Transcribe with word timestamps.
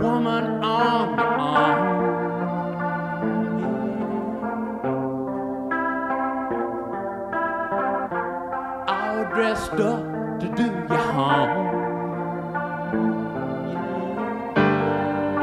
woman 0.00 0.62
on 0.62 1.16
the 1.16 1.22
arm. 1.22 1.88
All 8.88 9.24
dressed 9.34 9.72
up 9.72 10.40
to 10.40 10.46
do 10.56 10.66
you 10.88 10.96
harm. 10.96 11.74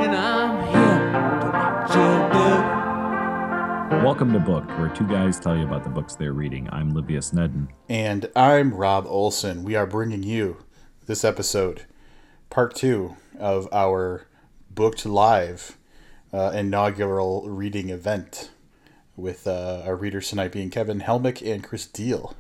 And 0.01 0.15
I'm 0.15 0.67
here 0.67 0.99
to 1.41 1.47
watch 1.51 1.89
you 1.91 2.11
do. 3.99 4.05
Welcome 4.05 4.31
to 4.33 4.39
Booked, 4.39 4.71
where 4.79 4.87
two 4.89 5.07
guys 5.07 5.37
tell 5.37 5.57
you 5.57 5.63
about 5.63 5.83
the 5.83 5.89
books 5.89 6.15
they're 6.15 6.31
reading. 6.31 6.69
I'm 6.71 6.93
Livius 6.93 7.33
Nedin. 7.33 7.67
And 7.89 8.29
I'm 8.37 8.73
Rob 8.73 9.05
Olson. 9.05 9.65
We 9.65 9.75
are 9.75 9.85
bringing 9.85 10.23
you 10.23 10.63
this 11.07 11.25
episode, 11.25 11.85
part 12.49 12.73
two 12.73 13.17
of 13.37 13.67
our 13.73 14.27
booked 14.75 15.05
live 15.05 15.77
uh, 16.33 16.51
inaugural 16.53 17.49
reading 17.49 17.89
event 17.89 18.51
with 19.15 19.47
uh, 19.47 19.81
our 19.85 19.95
readers 19.95 20.29
tonight 20.29 20.51
being 20.51 20.69
Kevin 20.69 20.99
Helmick 20.99 21.41
and 21.41 21.63
Chris 21.63 21.85
Deal. 21.85 22.35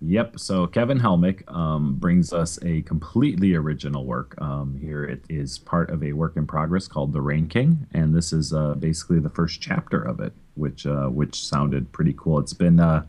Yep. 0.00 0.38
So 0.38 0.66
Kevin 0.66 0.98
Helmick 0.98 1.42
um, 1.52 1.96
brings 1.96 2.32
us 2.32 2.58
a 2.64 2.80
completely 2.82 3.54
original 3.54 4.06
work. 4.06 4.34
Um, 4.40 4.78
here 4.80 5.04
it 5.04 5.22
is 5.28 5.58
part 5.58 5.90
of 5.90 6.02
a 6.02 6.14
work 6.14 6.38
in 6.38 6.46
progress 6.46 6.88
called 6.88 7.12
The 7.12 7.20
Rain 7.20 7.48
King, 7.48 7.86
and 7.92 8.14
this 8.14 8.32
is 8.32 8.54
uh, 8.54 8.74
basically 8.76 9.20
the 9.20 9.28
first 9.28 9.60
chapter 9.60 10.00
of 10.00 10.20
it, 10.20 10.32
which 10.54 10.86
uh, 10.86 11.08
which 11.08 11.44
sounded 11.44 11.92
pretty 11.92 12.14
cool. 12.16 12.38
It's 12.38 12.54
been 12.54 12.80
uh, 12.80 13.04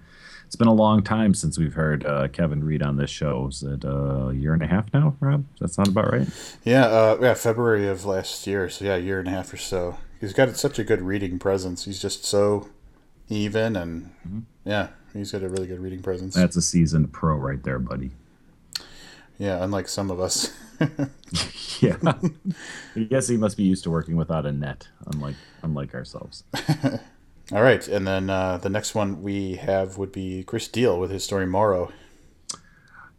it's 0.52 0.58
been 0.58 0.68
a 0.68 0.73
long 0.73 1.02
time 1.02 1.34
since 1.34 1.58
we've 1.58 1.76
heard 1.76 2.05
uh, 2.05 2.28
Kevin 2.28 2.62
read 2.62 2.84
on 2.84 2.98
this 2.98 3.10
show. 3.10 3.48
Is 3.48 3.64
it 3.64 3.86
uh, 3.86 4.28
a 4.28 4.34
year 4.34 4.54
and 4.54 4.62
a 4.62 4.68
half 4.68 4.94
now, 4.94 5.16
Rob? 5.22 5.46
Does 5.52 5.60
that 5.60 5.74
sound 5.74 5.88
about 5.88 6.12
right? 6.12 6.27
Yeah, 6.66 6.88
uh, 6.88 7.18
yeah, 7.22 7.36
February 7.36 7.88
of 7.88 8.04
last 8.04 8.46
year. 8.46 8.68
So 8.68 8.84
yeah, 8.84 8.96
a 8.96 9.00
year 9.00 9.20
and 9.20 9.30
a 9.30 9.32
half 9.32 9.54
or 9.54 9.55
so. 9.55 9.96
He's 10.20 10.34
got 10.34 10.54
such 10.58 10.77
a 10.77 10.84
good 10.84 11.02
reading 11.04 11.40
presence. 11.40 11.85
He's 11.85 12.02
just 12.02 12.26
so 12.26 12.68
even, 13.30 13.77
and 13.77 14.12
yeah, 14.66 14.90
he's 15.13 15.32
got 15.32 15.41
a 15.41 15.48
really 15.48 15.68
good 15.68 15.80
reading 15.80 16.02
presence. 16.02 16.35
That's 16.35 16.58
a 16.58 16.62
seasoned 16.62 17.13
pro 17.13 17.38
right 17.38 17.63
there, 17.63 17.80
buddy. 17.80 18.12
yeah, 19.38 19.63
unlike 19.63 19.88
some 19.88 20.12
of 20.12 20.20
us. 20.20 20.54
Yeah. 21.82 21.96
I 22.05 22.99
guess 23.10 23.27
he 23.27 23.38
must 23.38 23.58
be 23.58 23.63
used 23.63 23.86
to 23.86 23.90
working 23.90 24.15
without 24.15 24.46
a 24.46 24.52
net, 24.52 24.88
unlike 25.08 25.36
unlike 25.63 25.96
ourselves. 25.96 26.43
All 27.54 27.62
right, 27.62 27.85
and 27.85 28.07
then 28.07 28.30
uh, 28.30 28.57
the 28.57 28.70
next 28.70 28.96
one 28.96 29.21
we 29.21 29.55
have 29.55 29.98
would 29.98 30.12
be 30.13 30.44
Chris 30.44 30.70
Deal 30.70 30.98
with 30.98 31.12
his 31.12 31.24
story 31.26 31.46
Morrow. 31.46 31.91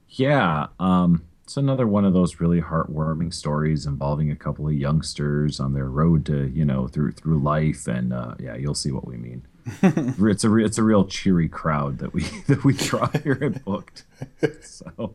Yeah, 0.09 0.69
um, 0.81 1.25
it's 1.45 1.59
another 1.59 1.87
one 1.87 2.07
of 2.07 2.15
those 2.15 2.41
really 2.41 2.63
heartwarming 2.63 3.35
stories 3.35 3.85
involving 3.85 4.31
a 4.31 4.37
couple 4.37 4.67
of 4.67 4.73
youngsters 4.75 5.61
on 5.61 5.75
their 5.75 5.87
road 5.89 6.25
to, 6.27 6.47
you 6.49 6.65
know, 6.65 6.89
through 6.89 7.13
through 7.13 7.41
life, 7.41 7.87
and 7.87 8.13
uh, 8.15 8.35
yeah, 8.39 8.57
you'll 8.57 8.75
see 8.75 8.91
what 8.91 9.07
we 9.07 9.19
mean. 9.19 9.47
it's 9.83 10.45
a 10.45 10.49
re- 10.49 10.65
it's 10.65 10.79
a 10.79 10.83
real 10.83 11.05
cheery 11.05 11.49
crowd 11.49 11.99
that 11.99 12.15
we 12.15 12.23
that 12.47 12.65
we 12.65 12.73
draw 12.73 13.09
here 13.09 13.39
at 13.43 13.65
Booked. 13.65 14.05
So, 14.63 15.15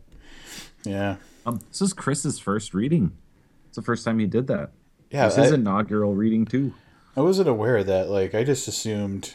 Yeah, 0.84 1.16
um, 1.46 1.62
this 1.70 1.82
is 1.82 1.94
Chris's 1.94 2.38
first 2.38 2.74
reading. 2.76 3.14
It's 3.68 3.78
the 3.78 3.82
first 3.82 4.06
time 4.06 4.20
he 4.20 4.28
did 4.28 4.46
that. 4.48 4.72
yeah. 5.10 5.28
This 5.28 5.38
is 5.40 5.52
I, 5.52 5.56
inaugural 5.56 6.14
reading 6.14 6.46
too. 6.46 6.74
I 7.18 7.22
wasn't 7.22 7.50
aware 7.50 7.78
of 7.78 7.88
that. 7.88 8.10
Like, 8.10 8.36
I 8.36 8.44
just 8.44 8.68
assumed. 8.68 9.34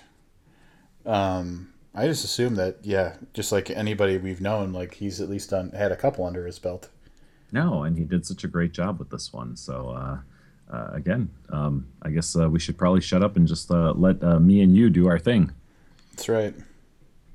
Um, 1.05 1.73
I 1.95 2.07
just 2.07 2.25
assumed 2.25 2.57
that 2.57 2.79
yeah, 2.83 3.17
just 3.35 3.51
like 3.51 3.69
anybody 3.71 4.17
we've 4.17 4.41
known, 4.41 4.73
like 4.73 4.95
he's 4.95 5.21
at 5.21 5.29
least 5.29 5.51
done 5.51 5.71
had 5.71 5.91
a 5.91 5.97
couple 5.97 6.25
under 6.25 6.47
his 6.47 6.61
belt. 6.61 6.89
No, 7.51 7.83
and 7.83 7.99
he 7.99 8.05
did 8.05 8.25
such 8.25 8.45
a 8.45 8.49
great 8.49 8.73
job 8.73 8.99
with 8.99 9.11
this 9.11 9.33
one. 9.33 9.57
So 9.57 9.91
uh, 9.91 10.19
uh, 10.75 10.91
again, 10.93 11.29
um, 11.51 11.89
I 12.01 12.11
guess 12.11 12.35
uh, 12.37 12.49
we 12.49 12.61
should 12.61 12.79
probably 12.79 13.03
shut 13.03 13.23
up 13.23 13.37
and 13.37 13.47
just 13.47 13.71
uh, 13.71 13.93
let 13.93 14.23
uh, 14.23 14.39
me 14.39 14.63
and 14.63 14.75
you 14.75 14.89
do 14.89 15.09
our 15.09 15.19
thing. 15.19 15.51
That's 16.13 16.29
right. 16.29 16.55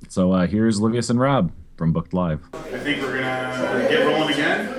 So 0.07 0.31
uh, 0.31 0.47
here's 0.47 0.79
Livius 0.79 1.09
and 1.09 1.19
Rob 1.19 1.51
from 1.75 1.91
Booked 1.91 2.13
Live. 2.13 2.41
I 2.53 2.79
think 2.79 3.01
we're 3.01 3.19
gonna 3.19 3.87
get 3.89 4.05
rolling 4.05 4.33
again. 4.33 4.77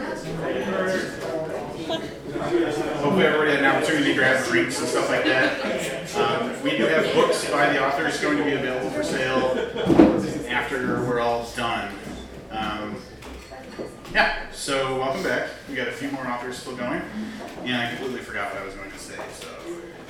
Hopefully 2.48 3.26
everybody 3.26 3.50
had 3.50 3.60
an 3.60 3.66
opportunity 3.66 4.12
to 4.12 4.14
grab 4.14 4.42
drinks 4.46 4.78
and 4.78 4.88
stuff 4.88 5.10
like 5.10 5.24
that. 5.24 6.16
Um, 6.16 6.62
we 6.62 6.70
do 6.70 6.86
have 6.86 7.12
books 7.14 7.48
by 7.50 7.70
the 7.70 7.84
authors 7.84 8.18
going 8.20 8.38
to 8.38 8.44
be 8.44 8.52
available 8.52 8.88
for 8.90 9.02
sale 9.02 9.54
after 10.48 11.02
we're 11.02 11.20
all 11.20 11.46
done. 11.54 11.94
Um, 12.50 12.96
yeah, 14.14 14.50
so 14.50 14.98
welcome 14.98 15.22
back. 15.22 15.50
We 15.68 15.74
got 15.74 15.88
a 15.88 15.92
few 15.92 16.10
more 16.10 16.26
authors 16.26 16.56
still 16.56 16.74
going. 16.74 17.02
And 17.64 17.76
I 17.76 17.90
completely 17.90 18.22
forgot 18.22 18.54
what 18.54 18.62
I 18.62 18.64
was 18.64 18.74
going 18.74 18.90
to 18.90 18.98
say, 18.98 19.18
so 19.34 19.48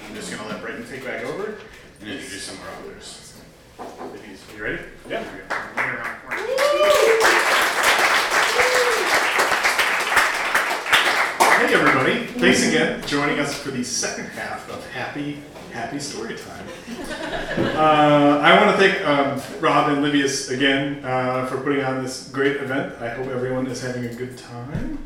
I'm 0.07 0.15
just 0.15 0.31
gonna 0.31 0.49
let 0.49 0.63
Britton 0.63 0.87
take 0.89 1.05
back 1.05 1.25
over 1.25 1.59
and 2.01 2.09
introduce 2.09 2.45
some 2.45 2.57
more 2.59 2.69
authors. 2.69 3.35
You 4.57 4.63
ready? 4.63 4.83
Yeah. 5.09 7.35
Hey 11.69 11.75
everybody! 11.75 12.25
Thanks 12.25 12.67
again 12.67 13.03
for 13.03 13.09
joining 13.09 13.41
us 13.41 13.53
for 13.53 13.71
the 13.71 13.85
second 13.85 14.25
half 14.29 14.71
of 14.71 14.83
Happy 14.93 15.43
Happy 15.71 15.99
Story 15.99 16.35
Time. 16.35 16.67
Uh, 17.77 18.41
I 18.43 18.57
want 18.57 18.75
to 18.75 18.83
thank 18.83 19.07
um, 19.07 19.61
Rob 19.61 19.91
and 19.91 20.03
Livius 20.03 20.51
again 20.51 21.05
uh, 21.05 21.45
for 21.45 21.59
putting 21.59 21.85
on 21.85 22.03
this 22.03 22.31
great 22.31 22.57
event. 22.57 22.95
I 23.03 23.11
hope 23.11 23.27
everyone 23.27 23.67
is 23.67 23.83
having 23.83 24.07
a 24.07 24.15
good 24.15 24.39
time. 24.39 24.99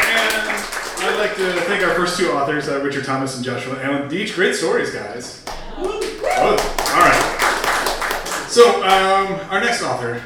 And 0.00 1.04
I'd 1.04 1.16
like 1.18 1.34
to 1.36 1.52
thank 1.62 1.82
our 1.82 1.94
first 1.94 2.16
two 2.16 2.30
authors, 2.30 2.68
uh, 2.68 2.80
Richard 2.80 3.04
Thomas 3.04 3.34
and 3.34 3.44
Joshua 3.44 3.82
Allen 3.82 4.08
Doetsch. 4.08 4.36
Great 4.36 4.54
stories, 4.54 4.90
guys. 4.92 5.44
Oh, 5.76 6.50
all 6.94 7.00
right. 7.00 8.48
So, 8.48 8.84
um, 8.84 9.40
our 9.50 9.60
next 9.60 9.82
author, 9.82 10.22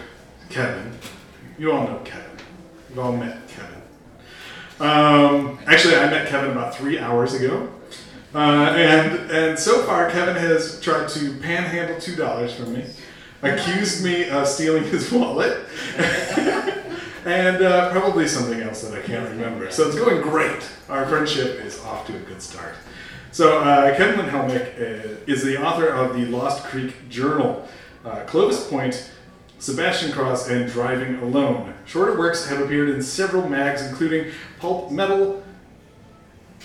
Kevin. 0.50 0.92
You 1.58 1.72
all 1.72 1.86
know 1.86 2.00
Kevin. 2.04 2.17
All 2.98 3.16
met 3.16 3.38
Kevin. 3.48 3.82
Um, 4.80 5.58
actually, 5.66 5.96
I 5.96 6.06
met 6.06 6.28
Kevin 6.28 6.50
about 6.50 6.74
three 6.74 6.98
hours 6.98 7.34
ago. 7.34 7.68
Uh, 8.34 8.74
and 8.76 9.30
and 9.30 9.58
so 9.58 9.82
far, 9.84 10.10
Kevin 10.10 10.36
has 10.36 10.80
tried 10.80 11.08
to 11.10 11.32
panhandle 11.38 11.98
two 11.98 12.14
dollars 12.14 12.54
from 12.54 12.74
me, 12.74 12.84
accused 13.42 14.04
me 14.04 14.28
of 14.28 14.46
stealing 14.46 14.84
his 14.84 15.10
wallet, 15.12 15.64
and 17.24 17.62
uh, 17.62 17.90
probably 17.90 18.28
something 18.28 18.60
else 18.60 18.82
that 18.82 18.98
I 18.98 19.02
can't 19.02 19.28
remember. 19.30 19.70
So 19.70 19.86
it's 19.86 19.98
going 19.98 20.20
great. 20.20 20.68
Our 20.88 21.06
friendship 21.06 21.64
is 21.64 21.82
off 21.84 22.06
to 22.08 22.16
a 22.16 22.20
good 22.20 22.42
start. 22.42 22.74
So 23.32 23.58
uh, 23.60 23.96
Kevin 23.96 24.26
Helmick 24.26 24.74
uh, 24.76 25.16
is 25.26 25.42
the 25.42 25.62
author 25.62 25.88
of 25.88 26.14
the 26.14 26.26
Lost 26.26 26.64
Creek 26.64 27.08
Journal, 27.08 27.66
uh, 28.04 28.24
Clovis 28.26 28.68
Point, 28.68 29.10
Sebastian 29.58 30.12
Cross, 30.12 30.48
and 30.48 30.70
Driving 30.70 31.16
Alone. 31.16 31.74
Shorter 31.84 32.16
works 32.18 32.48
have 32.48 32.60
appeared 32.60 32.90
in 32.90 33.02
several 33.02 33.48
mags, 33.48 33.82
including 33.82 34.32
Pulp 34.58 34.90
Metal, 34.90 35.42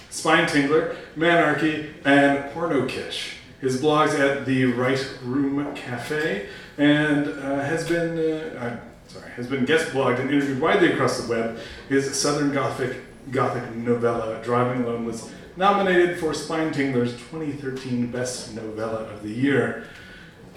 Spine 0.10 0.46
Tingler, 0.48 0.96
Manarchy, 1.16 1.94
and 2.06 2.52
Pornokitsch. 2.54 3.34
His 3.62 3.82
blogs 3.82 4.20
at 4.20 4.46
the 4.46 4.66
Right 4.66 5.04
Room 5.24 5.74
Cafe 5.74 6.48
and 6.78 7.28
uh, 7.28 7.62
has 7.62 7.88
been 7.88 8.20
uh, 8.58 8.80
sorry 9.08 9.30
has 9.32 9.48
been 9.48 9.64
guest 9.64 9.92
blogged 9.92 10.20
and 10.20 10.30
interviewed 10.30 10.60
widely 10.60 10.92
across 10.92 11.22
the 11.22 11.30
web. 11.30 11.58
His 11.88 12.20
Southern 12.20 12.52
Gothic 12.52 12.98
Gothic 13.32 13.74
novella 13.76 14.42
Driving 14.44 14.84
Alone 14.84 15.06
was 15.06 15.32
nominated 15.56 16.20
for 16.20 16.34
Spine 16.34 16.74
Tingler's 16.74 17.14
2013 17.14 18.08
Best 18.08 18.54
Novella 18.54 19.06
of 19.06 19.24
the 19.24 19.30
Year. 19.32 19.88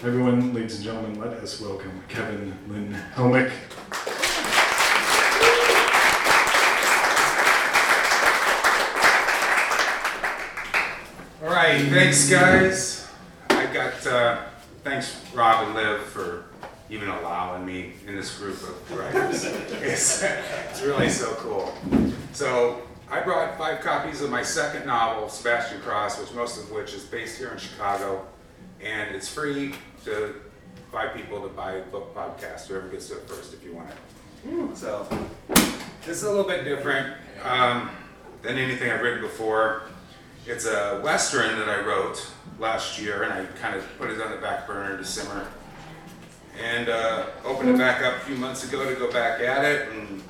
Everyone, 0.03 0.53
ladies 0.53 0.75
and 0.75 0.83
gentlemen, 0.83 1.19
let 1.19 1.33
us 1.39 1.59
welcome 1.59 2.03
Kevin 2.07 2.55
Lynn 2.67 2.95
Helmick. 3.15 3.51
All 11.41 11.49
right, 11.49 11.81
thanks, 11.89 12.29
guys. 12.29 13.07
I 13.49 13.65
got 13.73 14.05
uh, 14.05 14.43
thanks, 14.83 15.19
Rob 15.33 15.65
and 15.65 15.75
Liv, 15.75 16.03
for 16.03 16.45
even 16.91 17.09
allowing 17.09 17.65
me 17.65 17.93
in 18.05 18.15
this 18.15 18.37
group 18.37 18.61
of 18.61 18.95
writers. 18.95 19.45
it's, 19.81 20.21
it's 20.21 20.83
really 20.83 21.09
so 21.09 21.33
cool. 21.39 21.73
So 22.33 22.83
I 23.09 23.21
brought 23.21 23.57
five 23.57 23.81
copies 23.81 24.21
of 24.21 24.29
my 24.29 24.43
second 24.43 24.85
novel, 24.85 25.27
Sebastian 25.27 25.81
Cross, 25.81 26.19
which 26.19 26.31
most 26.33 26.59
of 26.59 26.69
which 26.69 26.93
is 26.93 27.03
based 27.03 27.39
here 27.39 27.49
in 27.49 27.57
Chicago, 27.57 28.27
and 28.79 29.15
it's 29.15 29.27
free 29.27 29.73
to 30.07 30.35
five 30.89 31.13
people 31.13 31.41
to 31.41 31.49
buy 31.49 31.73
a 31.73 31.81
book 31.83 32.15
podcast. 32.15 32.67
Whoever 32.67 32.87
gets 32.87 33.09
to 33.09 33.17
it 33.17 33.27
first, 33.27 33.53
if 33.53 33.63
you 33.63 33.73
want 33.73 33.89
it. 33.89 34.77
So 34.77 35.05
this 36.05 36.17
is 36.17 36.23
a 36.23 36.29
little 36.29 36.45
bit 36.47 36.63
different 36.63 37.13
um, 37.43 37.89
than 38.41 38.57
anything 38.57 38.89
I've 38.89 39.01
written 39.01 39.21
before. 39.21 39.83
It's 40.45 40.65
a 40.65 41.01
western 41.03 41.59
that 41.59 41.67
I 41.67 41.81
wrote 41.85 42.25
last 42.57 42.99
year, 42.99 43.23
and 43.23 43.33
I 43.33 43.45
kind 43.59 43.75
of 43.75 43.85
put 43.97 44.09
it 44.09 44.21
on 44.21 44.31
the 44.31 44.37
back 44.37 44.65
burner 44.65 44.97
to 44.97 45.03
simmer. 45.03 45.45
And 46.63 46.87
uh, 46.87 47.25
opened 47.43 47.69
it 47.69 47.77
back 47.77 48.01
up 48.01 48.15
a 48.15 48.19
few 48.21 48.35
months 48.35 48.63
ago 48.63 48.89
to 48.89 48.95
go 48.97 49.11
back 49.11 49.41
at 49.41 49.65
it, 49.65 49.89
and 49.89 50.23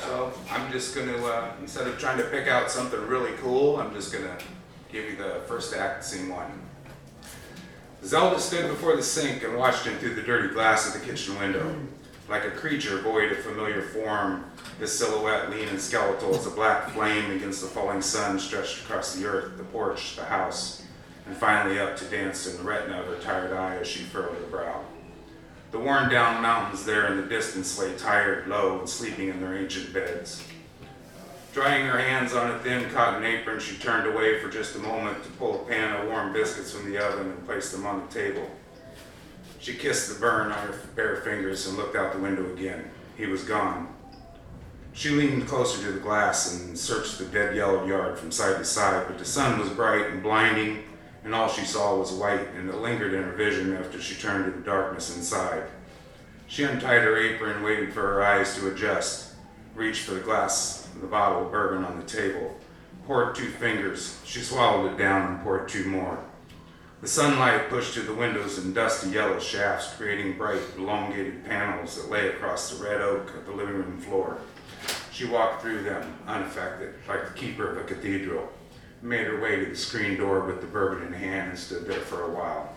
so 0.00 0.32
I'm 0.50 0.70
just 0.70 0.94
going 0.94 1.08
to, 1.08 1.26
uh, 1.26 1.52
instead 1.60 1.86
of 1.88 1.98
trying 1.98 2.18
to 2.18 2.24
pick 2.24 2.46
out 2.46 2.70
something 2.70 3.00
really 3.06 3.32
cool, 3.38 3.76
I'm 3.76 3.92
just 3.92 4.12
going 4.12 4.24
to 4.24 4.36
give 4.90 5.04
you 5.10 5.16
the 5.16 5.40
first 5.46 5.74
act, 5.74 6.04
scene 6.04 6.28
one. 6.28 6.62
Zelda 8.04 8.40
stood 8.40 8.68
before 8.68 8.96
the 8.96 9.02
sink 9.02 9.44
and 9.44 9.56
watched 9.56 9.86
him 9.86 9.96
through 9.98 10.16
the 10.16 10.22
dirty 10.22 10.52
glass 10.52 10.88
of 10.88 11.00
the 11.00 11.06
kitchen 11.06 11.38
window. 11.38 11.76
Like 12.28 12.44
a 12.44 12.50
creature 12.50 12.98
void 12.98 13.30
of 13.30 13.38
familiar 13.38 13.82
form, 13.82 14.44
his 14.80 14.90
silhouette 14.90 15.50
lean 15.50 15.68
and 15.68 15.80
skeletal 15.80 16.34
as 16.34 16.46
a 16.46 16.50
black 16.50 16.90
flame 16.90 17.30
against 17.30 17.60
the 17.60 17.68
falling 17.68 18.02
sun 18.02 18.40
stretched 18.40 18.82
across 18.82 19.14
the 19.14 19.26
earth, 19.26 19.56
the 19.56 19.62
porch, 19.64 20.16
the 20.16 20.24
house, 20.24 20.82
and 21.26 21.36
finally 21.36 21.78
up 21.78 21.96
to 21.96 22.04
dance 22.06 22.48
in 22.48 22.56
the 22.56 22.64
retina 22.64 23.00
of 23.00 23.06
her 23.06 23.20
tired 23.20 23.52
eye 23.52 23.76
as 23.76 23.86
she 23.86 24.00
furrowed 24.00 24.36
her 24.36 24.46
brow. 24.46 24.82
The 25.70 25.78
worn 25.78 26.10
down 26.10 26.42
mountains 26.42 26.84
there 26.84 27.06
in 27.06 27.18
the 27.18 27.26
distance 27.26 27.78
lay 27.78 27.94
tired, 27.96 28.48
low, 28.48 28.80
and 28.80 28.88
sleeping 28.88 29.28
in 29.28 29.40
their 29.40 29.56
ancient 29.56 29.92
beds. 29.94 30.44
Drying 31.52 31.84
her 31.84 31.98
hands 31.98 32.32
on 32.32 32.50
a 32.50 32.58
thin 32.60 32.88
cotton 32.90 33.24
apron, 33.24 33.60
she 33.60 33.76
turned 33.76 34.06
away 34.06 34.40
for 34.40 34.48
just 34.48 34.74
a 34.74 34.78
moment 34.78 35.22
to 35.22 35.30
pull 35.32 35.60
a 35.60 35.64
pan 35.68 35.94
of 35.94 36.08
warm 36.08 36.32
biscuits 36.32 36.72
from 36.72 36.90
the 36.90 36.96
oven 36.96 37.28
and 37.28 37.44
place 37.44 37.70
them 37.70 37.84
on 37.84 38.00
the 38.00 38.14
table. 38.14 38.50
She 39.58 39.74
kissed 39.74 40.08
the 40.08 40.18
burn 40.18 40.50
on 40.50 40.66
her 40.66 40.74
bare 40.96 41.16
fingers 41.16 41.66
and 41.66 41.76
looked 41.76 41.94
out 41.94 42.14
the 42.14 42.18
window 42.18 42.50
again. 42.54 42.90
He 43.18 43.26
was 43.26 43.44
gone. 43.44 43.94
She 44.94 45.10
leaned 45.10 45.46
closer 45.46 45.82
to 45.82 45.92
the 45.92 46.00
glass 46.00 46.54
and 46.54 46.76
searched 46.76 47.18
the 47.18 47.26
dead 47.26 47.54
yellowed 47.54 47.86
yard 47.86 48.18
from 48.18 48.32
side 48.32 48.56
to 48.56 48.64
side, 48.64 49.06
but 49.06 49.18
the 49.18 49.24
sun 49.26 49.58
was 49.58 49.68
bright 49.68 50.06
and 50.06 50.22
blinding, 50.22 50.84
and 51.22 51.34
all 51.34 51.48
she 51.48 51.66
saw 51.66 51.98
was 51.98 52.12
white, 52.12 52.48
and 52.56 52.70
it 52.70 52.76
lingered 52.76 53.12
in 53.12 53.24
her 53.24 53.32
vision 53.32 53.76
after 53.76 54.00
she 54.00 54.14
turned 54.14 54.46
to 54.46 54.58
the 54.58 54.64
darkness 54.64 55.14
inside. 55.14 55.64
She 56.46 56.64
untied 56.64 57.02
her 57.02 57.16
apron, 57.16 57.62
waiting 57.62 57.92
for 57.92 58.00
her 58.00 58.22
eyes 58.22 58.56
to 58.56 58.72
adjust, 58.72 59.34
reached 59.74 60.04
for 60.04 60.14
the 60.14 60.20
glass, 60.20 60.81
the 61.00 61.06
bottle 61.06 61.46
of 61.46 61.52
bourbon 61.52 61.84
on 61.84 61.98
the 61.98 62.06
table, 62.06 62.58
poured 63.06 63.34
two 63.34 63.48
fingers. 63.48 64.20
She 64.24 64.40
swallowed 64.40 64.92
it 64.92 64.98
down 64.98 65.32
and 65.32 65.42
poured 65.42 65.68
two 65.68 65.84
more. 65.84 66.18
The 67.00 67.08
sunlight 67.08 67.68
pushed 67.68 67.94
through 67.94 68.04
the 68.04 68.14
windows 68.14 68.58
in 68.58 68.72
dusty 68.72 69.10
yellow 69.10 69.40
shafts, 69.40 69.94
creating 69.96 70.38
bright, 70.38 70.62
elongated 70.76 71.44
panels 71.44 71.96
that 71.96 72.10
lay 72.10 72.28
across 72.28 72.70
the 72.70 72.84
red 72.84 73.00
oak 73.00 73.34
of 73.34 73.46
the 73.46 73.52
living 73.52 73.74
room 73.74 73.98
floor. 73.98 74.38
She 75.10 75.26
walked 75.26 75.62
through 75.62 75.82
them, 75.82 76.16
unaffected, 76.26 76.94
like 77.08 77.26
the 77.26 77.38
keeper 77.38 77.70
of 77.70 77.78
a 77.78 77.84
cathedral 77.84 78.48
made 79.02 79.26
her 79.26 79.40
way 79.40 79.56
to 79.56 79.66
the 79.66 79.76
screen 79.76 80.16
door 80.16 80.40
with 80.46 80.60
the 80.60 80.66
bourbon 80.66 81.06
in 81.08 81.12
hand 81.12 81.50
and 81.50 81.58
stood 81.58 81.86
there 81.86 82.00
for 82.00 82.22
a 82.22 82.30
while. 82.30 82.72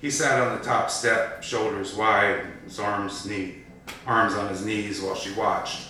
He 0.00 0.10
sat 0.10 0.40
on 0.40 0.58
the 0.58 0.64
top 0.64 0.90
step, 0.90 1.42
shoulders 1.42 1.94
wide, 1.94 2.44
his 2.64 2.78
arms 2.78 3.24
knee, 3.24 3.62
arms 4.06 4.34
on 4.34 4.50
his 4.50 4.64
knees 4.64 5.00
while 5.00 5.14
she 5.14 5.32
watched. 5.32 5.88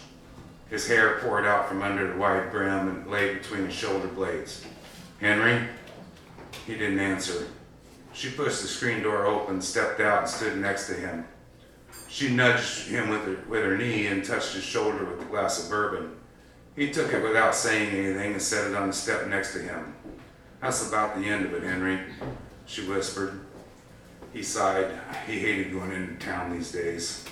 His 0.74 0.88
hair 0.88 1.20
poured 1.20 1.46
out 1.46 1.68
from 1.68 1.82
under 1.82 2.12
the 2.12 2.18
wide 2.18 2.50
brim 2.50 2.88
and 2.88 3.08
lay 3.08 3.32
between 3.34 3.66
his 3.66 3.74
shoulder 3.74 4.08
blades. 4.08 4.66
Henry? 5.20 5.68
He 6.66 6.74
didn't 6.74 6.98
answer. 6.98 7.46
She 8.12 8.30
pushed 8.30 8.60
the 8.60 8.66
screen 8.66 9.00
door 9.00 9.24
open, 9.24 9.60
stepped 9.62 10.00
out, 10.00 10.22
and 10.22 10.28
stood 10.28 10.58
next 10.58 10.88
to 10.88 10.94
him. 10.94 11.26
She 12.08 12.28
nudged 12.34 12.88
him 12.88 13.08
with 13.08 13.24
her, 13.24 13.48
with 13.48 13.62
her 13.62 13.78
knee 13.78 14.08
and 14.08 14.24
touched 14.24 14.54
his 14.54 14.64
shoulder 14.64 15.04
with 15.04 15.20
the 15.20 15.26
glass 15.26 15.62
of 15.62 15.70
bourbon. 15.70 16.16
He 16.74 16.90
took 16.90 17.12
it 17.12 17.22
without 17.22 17.54
saying 17.54 17.94
anything 17.94 18.32
and 18.32 18.42
set 18.42 18.68
it 18.68 18.74
on 18.74 18.88
the 18.88 18.92
step 18.92 19.28
next 19.28 19.52
to 19.52 19.60
him. 19.60 19.94
That's 20.60 20.88
about 20.88 21.16
the 21.16 21.24
end 21.24 21.46
of 21.46 21.54
it, 21.54 21.62
Henry, 21.62 22.00
she 22.66 22.84
whispered. 22.84 23.46
He 24.32 24.42
sighed. 24.42 24.90
He 25.28 25.38
hated 25.38 25.72
going 25.72 25.92
into 25.92 26.14
town 26.14 26.52
these 26.52 26.72
days. 26.72 27.24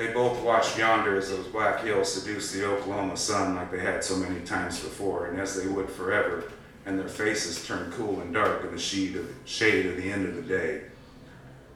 They 0.00 0.14
both 0.14 0.42
watched 0.42 0.78
yonder 0.78 1.18
as 1.18 1.28
those 1.28 1.46
black 1.48 1.84
hills 1.84 2.10
seduced 2.10 2.54
the 2.54 2.64
Oklahoma 2.64 3.18
sun 3.18 3.54
like 3.54 3.70
they 3.70 3.80
had 3.80 4.02
so 4.02 4.16
many 4.16 4.40
times 4.40 4.80
before, 4.80 5.26
and 5.26 5.38
as 5.38 5.54
they 5.54 5.68
would 5.68 5.90
forever, 5.90 6.44
and 6.86 6.98
their 6.98 7.06
faces 7.06 7.66
turned 7.66 7.92
cool 7.92 8.18
and 8.22 8.32
dark 8.32 8.64
in 8.64 8.70
the 8.70 8.78
shade 8.78 9.14
of, 9.16 9.30
shade 9.44 9.84
of 9.84 9.98
the 9.98 10.10
end 10.10 10.26
of 10.26 10.36
the 10.36 10.40
day. 10.40 10.84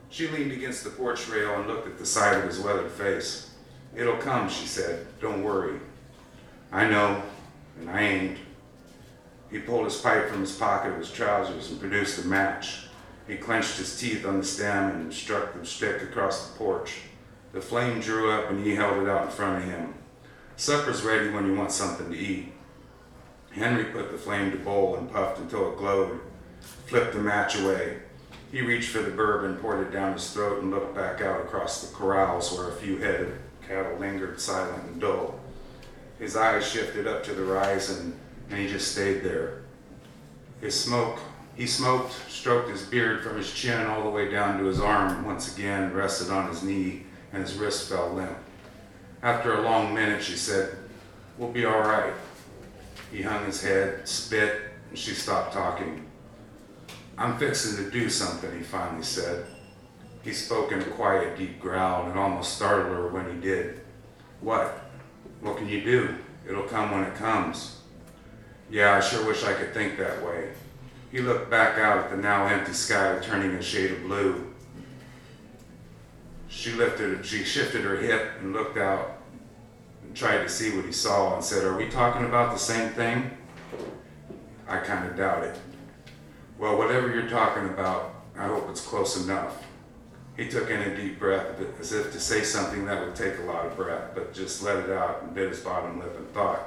She 0.09 0.27
leaned 0.29 0.53
against 0.53 0.85
the 0.85 0.89
porch 0.89 1.29
rail 1.29 1.55
and 1.57 1.67
looked 1.67 1.87
at 1.87 1.99
the 1.99 2.07
side 2.07 2.39
of 2.39 2.45
his 2.45 2.59
weathered 2.61 2.93
face. 2.93 3.51
It'll 3.95 4.17
come, 4.17 4.49
she 4.49 4.67
said. 4.67 5.07
Don't 5.21 5.45
worry. 5.45 5.79
I 6.73 6.89
know, 6.89 7.23
and 7.79 7.91
I 7.91 8.01
ain't. 8.01 8.39
He 9.51 9.59
pulled 9.59 9.85
his 9.85 10.01
pipe 10.01 10.31
from 10.31 10.41
his 10.41 10.57
pocket 10.57 10.93
of 10.93 10.99
his 10.99 11.13
trousers 11.13 11.71
and 11.71 11.79
produced 11.79 12.25
a 12.25 12.27
match. 12.27 12.87
He 13.29 13.37
clenched 13.37 13.77
his 13.77 14.01
teeth 14.01 14.25
on 14.25 14.39
the 14.39 14.45
stem 14.47 14.93
and 14.93 15.13
struck 15.13 15.53
the 15.53 15.67
stick 15.67 16.01
across 16.01 16.49
the 16.49 16.57
porch. 16.57 17.03
The 17.55 17.61
flame 17.61 18.01
drew 18.01 18.33
up 18.33 18.51
and 18.51 18.67
he 18.67 18.75
held 18.75 19.01
it 19.01 19.09
out 19.09 19.27
in 19.27 19.31
front 19.31 19.63
of 19.63 19.71
him. 19.71 19.95
Supper's 20.57 21.03
ready 21.03 21.31
when 21.31 21.47
you 21.47 21.55
want 21.55 21.71
something 21.71 22.11
to 22.11 22.19
eat. 22.19 22.53
Henry 23.53 23.85
put 23.85 24.11
the 24.11 24.19
flame 24.19 24.51
to 24.51 24.59
bowl 24.59 24.97
and 24.97 25.11
puffed 25.11 25.39
until 25.39 25.71
it 25.71 25.79
glowed, 25.79 26.19
flipped 26.87 27.13
the 27.13 27.21
match 27.21 27.57
away. 27.57 27.99
He 28.51 28.61
reached 28.61 28.91
for 28.91 29.03
the 29.03 29.13
bourbon, 29.13 29.57
poured 29.59 29.87
it 29.87 29.93
down 29.93 30.15
his 30.15 30.33
throat, 30.33 30.63
and 30.63 30.73
looked 30.73 30.97
back 30.97 31.21
out 31.21 31.41
across 31.43 31.81
the 31.81 31.95
corrals 31.95 32.53
where 32.53 32.69
a 32.69 32.73
few 32.73 32.99
head 32.99 33.21
of 33.21 33.33
cattle 33.67 33.99
lingered 33.99 34.41
silent 34.41 34.85
and 34.89 35.01
dull. 35.01 35.39
His 36.19 36.37
eyes 36.37 36.69
shifted 36.69 37.07
up 37.07 37.23
to 37.25 37.35
the 37.35 37.47
horizon, 37.47 38.19
and 38.51 38.59
he 38.59 38.67
just 38.67 38.91
stayed 38.91 39.23
there. 39.23 39.63
His 40.61 40.79
smoke, 40.79 41.21
he 41.55 41.67
smoked, 41.69 42.15
stroked 42.29 42.69
his 42.69 42.83
beard 42.83 43.23
from 43.23 43.37
his 43.37 43.53
chin 43.53 43.87
all 43.87 44.03
the 44.03 44.11
way 44.11 44.29
down 44.29 44.59
to 44.59 44.65
his 44.65 44.81
arm, 44.81 45.25
once 45.25 45.57
again 45.57 45.93
rested 45.93 46.31
on 46.31 46.49
his 46.49 46.63
knee, 46.65 47.07
and 47.35 47.43
his 47.43 47.57
wrist 47.57 47.89
fell 47.89 48.13
limp. 48.13 48.39
After 49.23 49.55
a 49.55 49.63
long 49.63 49.93
minute, 49.93 50.23
she 50.23 50.37
said, 50.37 50.77
We'll 51.37 51.51
be 51.51 51.65
all 51.65 51.81
right. 51.81 52.15
He 53.11 53.23
hung 53.23 53.45
his 53.45 53.63
head, 53.63 54.09
spit, 54.09 54.63
and 54.89 54.99
she 54.99 55.13
stopped 55.13 55.53
talking. 55.53 56.07
I'm 57.19 57.37
fixing 57.39 57.85
to 57.85 57.91
do 57.91 58.09
something, 58.09 58.57
he 58.57 58.63
finally 58.63 59.03
said. 59.03 59.47
He 60.23 60.33
spoke 60.33 60.73
in 60.73 60.81
a 60.81 60.85
quiet, 60.85 61.37
deep 61.37 61.61
growl, 61.61 62.09
and 62.09 62.19
almost 62.19 62.57
startled 62.57 62.95
her 62.95 63.09
when 63.09 63.35
he 63.35 63.41
did. 63.41 63.81
What? 64.41 64.81
What 65.41 65.57
can 65.57 65.69
you 65.69 65.83
do? 65.83 66.15
It'll 66.49 66.63
come 66.63 66.93
when 66.93 67.03
it 67.03 67.15
comes. 67.17 67.81
Yeah, 68.71 68.95
I 68.95 69.01
sure 69.01 69.27
wish 69.27 69.45
I 69.45 69.55
could 69.55 69.75
think 69.75 69.99
that 69.99 70.25
way. 70.25 70.53
He 71.11 71.19
looked 71.19 71.51
back 71.51 71.79
out 71.79 71.99
at 71.99 72.11
the 72.11 72.17
now 72.17 72.47
empty 72.47 72.73
sky 72.73 73.19
turning 73.23 73.53
a 73.53 73.63
shade 73.63 73.93
of 73.93 74.03
blue. 74.03 74.54
She 76.55 76.71
lifted, 76.71 77.27
she 77.27 77.43
shifted 77.43 77.83
her 77.83 77.97
hip 77.97 78.31
and 78.41 78.53
looked 78.53 78.79
out 78.79 79.19
and 80.03 80.17
tried 80.17 80.39
to 80.39 80.49
see 80.49 80.75
what 80.75 80.85
he 80.87 80.93
saw 80.93 81.35
and 81.35 81.45
said, 81.45 81.65
Are 81.65 81.77
we 81.77 81.89
talking 81.89 82.25
about 82.25 82.53
the 82.53 82.59
same 82.59 82.91
thing? 82.91 83.37
I 84.69 84.79
kind 84.79 85.07
of 85.07 85.17
doubt 85.17 85.43
it. 85.43 85.57
Well, 86.57 86.79
whatever 86.79 87.13
you're 87.13 87.29
talking 87.29 87.69
about, 87.69 88.15
I 88.39 88.47
hope 88.47 88.71
it's 88.71 88.81
close 88.81 89.23
enough. 89.23 89.65
He 90.37 90.49
took 90.49 90.71
in 90.71 90.81
a 90.81 90.97
deep 90.97 91.19
breath 91.19 91.61
as 91.81 91.93
if 91.93 92.13
to 92.13 92.21
say 92.21 92.43
something 92.45 92.87
that 92.87 93.05
would 93.05 93.17
take 93.17 93.39
a 93.41 93.43
lot 93.43 93.67
of 93.67 93.77
breath, 93.77 94.13
but 94.15 94.33
just 94.33 94.63
let 94.63 94.77
it 94.77 94.91
out 94.91 95.23
and 95.23 95.35
bit 95.35 95.51
his 95.51 95.61
bottom 95.61 95.99
lip 95.99 96.17
and 96.17 96.33
thought. 96.33 96.61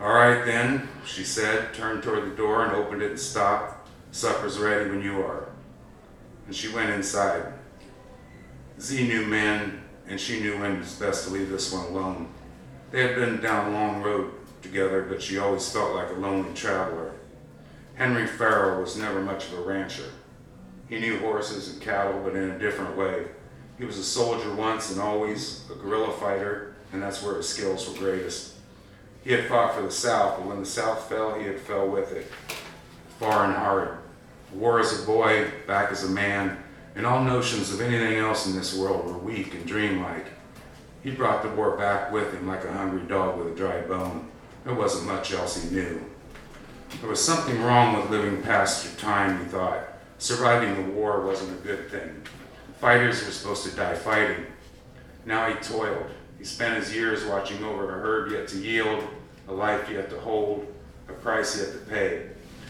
All 0.00 0.14
right, 0.14 0.44
then, 0.46 0.88
she 1.04 1.24
said, 1.24 1.74
turned 1.74 2.04
toward 2.04 2.30
the 2.30 2.36
door 2.36 2.64
and 2.64 2.76
opened 2.76 3.02
it 3.02 3.10
and 3.10 3.20
stopped. 3.20 3.88
Supper's 4.12 4.58
ready 4.58 4.88
when 4.88 5.02
you 5.02 5.20
are. 5.20 5.48
And 6.46 6.54
she 6.54 6.72
went 6.72 6.90
inside. 6.90 7.52
Z 8.82 9.06
knew 9.06 9.24
men, 9.24 9.80
and 10.08 10.18
she 10.18 10.40
knew 10.40 10.58
when 10.58 10.72
it 10.72 10.78
was 10.80 10.96
best 10.96 11.28
to 11.28 11.32
leave 11.32 11.48
this 11.48 11.72
one 11.72 11.86
alone. 11.86 12.28
They 12.90 13.00
had 13.00 13.14
been 13.14 13.40
down 13.40 13.68
a 13.68 13.74
long 13.74 14.02
road 14.02 14.32
together, 14.60 15.06
but 15.08 15.22
she 15.22 15.38
always 15.38 15.70
felt 15.70 15.94
like 15.94 16.10
a 16.10 16.14
lonely 16.14 16.52
traveler. 16.52 17.12
Henry 17.94 18.26
Farrell 18.26 18.80
was 18.80 18.96
never 18.96 19.20
much 19.20 19.46
of 19.46 19.58
a 19.60 19.62
rancher. 19.62 20.10
He 20.88 20.98
knew 20.98 21.20
horses 21.20 21.72
and 21.72 21.80
cattle, 21.80 22.22
but 22.24 22.34
in 22.34 22.50
a 22.50 22.58
different 22.58 22.96
way. 22.96 23.26
He 23.78 23.84
was 23.84 23.98
a 23.98 24.04
soldier 24.04 24.52
once 24.52 24.90
and 24.90 25.00
always 25.00 25.64
a 25.70 25.76
guerrilla 25.76 26.12
fighter, 26.14 26.74
and 26.92 27.00
that's 27.00 27.22
where 27.22 27.36
his 27.36 27.48
skills 27.48 27.88
were 27.88 27.96
greatest. 27.96 28.54
He 29.22 29.30
had 29.30 29.46
fought 29.46 29.76
for 29.76 29.82
the 29.82 29.92
South, 29.92 30.38
but 30.38 30.48
when 30.48 30.58
the 30.58 30.66
South 30.66 31.08
fell, 31.08 31.38
he 31.38 31.46
had 31.46 31.60
fell 31.60 31.86
with 31.86 32.10
it, 32.10 32.26
far 33.20 33.44
and 33.44 33.54
hard. 33.54 33.98
War 34.52 34.80
as 34.80 35.00
a 35.00 35.06
boy, 35.06 35.52
back 35.68 35.92
as 35.92 36.02
a 36.02 36.08
man, 36.08 36.58
and 36.94 37.06
all 37.06 37.24
notions 37.24 37.72
of 37.72 37.80
anything 37.80 38.18
else 38.18 38.46
in 38.46 38.54
this 38.54 38.76
world 38.76 39.06
were 39.06 39.18
weak 39.18 39.54
and 39.54 39.66
dreamlike. 39.66 40.26
He 41.02 41.10
brought 41.10 41.42
the 41.42 41.48
war 41.50 41.76
back 41.76 42.12
with 42.12 42.32
him 42.32 42.46
like 42.46 42.64
a 42.64 42.72
hungry 42.72 43.02
dog 43.08 43.38
with 43.38 43.52
a 43.52 43.56
dry 43.56 43.80
bone. 43.82 44.28
There 44.64 44.74
wasn't 44.74 45.06
much 45.06 45.32
else 45.32 45.62
he 45.62 45.74
knew. 45.74 46.04
There 47.00 47.10
was 47.10 47.24
something 47.24 47.60
wrong 47.62 47.96
with 47.96 48.10
living 48.10 48.42
past 48.42 48.84
your 48.84 48.94
time, 48.94 49.38
he 49.38 49.44
thought. 49.46 49.88
Surviving 50.18 50.76
the 50.76 50.92
war 50.92 51.26
wasn't 51.26 51.58
a 51.58 51.62
good 51.62 51.90
thing. 51.90 52.22
Fighters 52.78 53.24
were 53.24 53.32
supposed 53.32 53.64
to 53.64 53.74
die 53.74 53.94
fighting. 53.94 54.46
Now 55.24 55.48
he 55.48 55.54
toiled. 55.54 56.10
He 56.38 56.44
spent 56.44 56.76
his 56.76 56.94
years 56.94 57.24
watching 57.24 57.64
over 57.64 57.88
a 57.88 58.00
herd 58.00 58.32
yet 58.32 58.48
to 58.48 58.58
yield, 58.58 59.02
a 59.48 59.52
life 59.52 59.88
yet 59.90 60.10
to 60.10 60.20
hold, 60.20 60.66
a 61.08 61.12
price 61.12 61.58
yet 61.58 61.72
to 61.72 61.78
pay. 61.78 62.28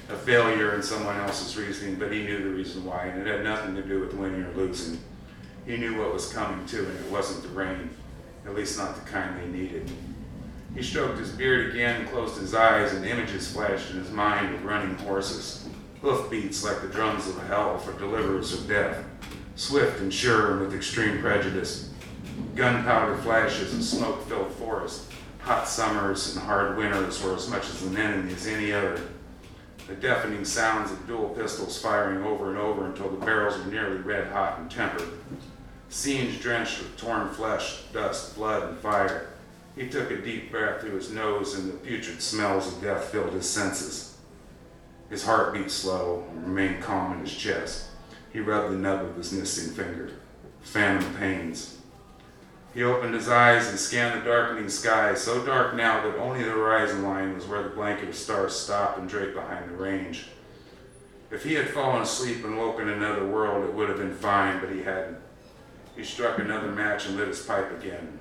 A 0.08 0.16
failure 0.16 0.74
in 0.74 0.82
someone 0.82 1.16
else's 1.16 1.56
reasoning, 1.56 1.96
but 1.96 2.12
he 2.12 2.24
knew 2.24 2.42
the 2.42 2.50
reason 2.50 2.84
why, 2.84 3.06
and 3.06 3.20
it 3.20 3.26
had 3.26 3.44
nothing 3.44 3.74
to 3.76 3.82
do 3.82 4.00
with 4.00 4.14
winning 4.14 4.42
or 4.42 4.52
losing. 4.52 4.98
He 5.66 5.76
knew 5.76 5.98
what 5.98 6.12
was 6.12 6.32
coming 6.32 6.66
too, 6.66 6.84
and 6.84 6.98
it 6.98 7.10
wasn't 7.10 7.42
the 7.42 7.48
rain, 7.50 7.90
at 8.44 8.54
least 8.54 8.78
not 8.78 8.96
the 8.96 9.10
kind 9.10 9.40
they 9.40 9.46
needed. 9.46 9.90
He 10.74 10.82
stroked 10.82 11.18
his 11.18 11.30
beard 11.30 11.70
again 11.70 12.08
closed 12.08 12.40
his 12.40 12.54
eyes, 12.54 12.92
and 12.92 13.04
images 13.04 13.52
flashed 13.52 13.90
in 13.90 13.98
his 13.98 14.10
mind 14.10 14.54
of 14.54 14.64
running 14.64 14.96
horses, 14.98 15.68
hoof 16.00 16.30
beats 16.30 16.64
like 16.64 16.80
the 16.82 16.88
drums 16.88 17.28
of 17.28 17.38
hell 17.46 17.78
for 17.78 17.92
deliverers 17.98 18.52
of 18.52 18.68
death, 18.68 19.04
swift 19.54 20.00
and 20.00 20.12
sure 20.12 20.52
and 20.52 20.60
with 20.62 20.74
extreme 20.74 21.20
prejudice, 21.20 21.90
gunpowder 22.56 23.16
flashes 23.18 23.72
and 23.72 23.84
smoke-filled 23.84 24.52
forests, 24.52 25.08
hot 25.38 25.68
summers 25.68 26.34
and 26.34 26.44
hard 26.44 26.76
winters 26.76 27.22
were 27.22 27.34
as 27.34 27.48
much 27.48 27.68
as 27.68 27.82
an 27.82 27.96
enemy 27.96 28.32
as 28.32 28.46
any 28.46 28.72
other. 28.72 29.00
The 29.92 30.00
deafening 30.00 30.46
sounds 30.46 30.90
of 30.90 31.06
dual 31.06 31.28
pistols 31.28 31.78
firing 31.78 32.24
over 32.24 32.48
and 32.48 32.58
over 32.58 32.86
until 32.86 33.10
the 33.10 33.26
barrels 33.26 33.58
were 33.58 33.70
nearly 33.70 33.98
red 33.98 34.32
hot 34.32 34.58
and 34.58 34.70
tempered. 34.70 35.06
Scenes 35.90 36.40
drenched 36.40 36.78
with 36.78 36.96
torn 36.96 37.28
flesh, 37.28 37.82
dust, 37.92 38.34
blood, 38.34 38.70
and 38.70 38.78
fire. 38.78 39.28
He 39.76 39.90
took 39.90 40.10
a 40.10 40.16
deep 40.16 40.50
breath 40.50 40.80
through 40.80 40.94
his 40.94 41.10
nose, 41.10 41.58
and 41.58 41.68
the 41.68 41.76
putrid 41.76 42.22
smells 42.22 42.72
of 42.72 42.80
death 42.80 43.04
filled 43.04 43.34
his 43.34 43.46
senses. 43.46 44.16
His 45.10 45.24
heart 45.24 45.52
beat 45.52 45.70
slow 45.70 46.24
and 46.30 46.46
remained 46.46 46.82
calm 46.82 47.12
in 47.12 47.20
his 47.20 47.34
chest. 47.34 47.88
He 48.32 48.40
rubbed 48.40 48.72
the 48.72 48.78
nub 48.78 49.04
of 49.04 49.16
his 49.16 49.30
missing 49.30 49.74
finger. 49.74 50.12
Phantom 50.62 51.14
pains. 51.16 51.81
He 52.74 52.82
opened 52.84 53.14
his 53.14 53.28
eyes 53.28 53.68
and 53.68 53.78
scanned 53.78 54.20
the 54.20 54.24
darkening 54.24 54.70
sky, 54.70 55.14
so 55.14 55.44
dark 55.44 55.74
now 55.74 56.02
that 56.02 56.18
only 56.18 56.42
the 56.42 56.50
horizon 56.50 57.02
line 57.02 57.34
was 57.34 57.46
where 57.46 57.62
the 57.62 57.68
blanket 57.68 58.08
of 58.08 58.14
stars 58.14 58.56
stopped 58.56 58.98
and 58.98 59.08
draped 59.08 59.34
behind 59.34 59.70
the 59.70 59.76
range. 59.76 60.28
If 61.30 61.44
he 61.44 61.54
had 61.54 61.68
fallen 61.68 62.02
asleep 62.02 62.44
and 62.44 62.56
woke 62.56 62.80
in 62.80 62.88
another 62.88 63.26
world, 63.26 63.64
it 63.64 63.74
would 63.74 63.90
have 63.90 63.98
been 63.98 64.14
fine, 64.14 64.60
but 64.60 64.70
he 64.70 64.82
hadn't. 64.82 65.18
He 65.96 66.04
struck 66.04 66.38
another 66.38 66.68
match 66.68 67.06
and 67.06 67.16
lit 67.16 67.28
his 67.28 67.44
pipe 67.44 67.70
again. 67.78 68.18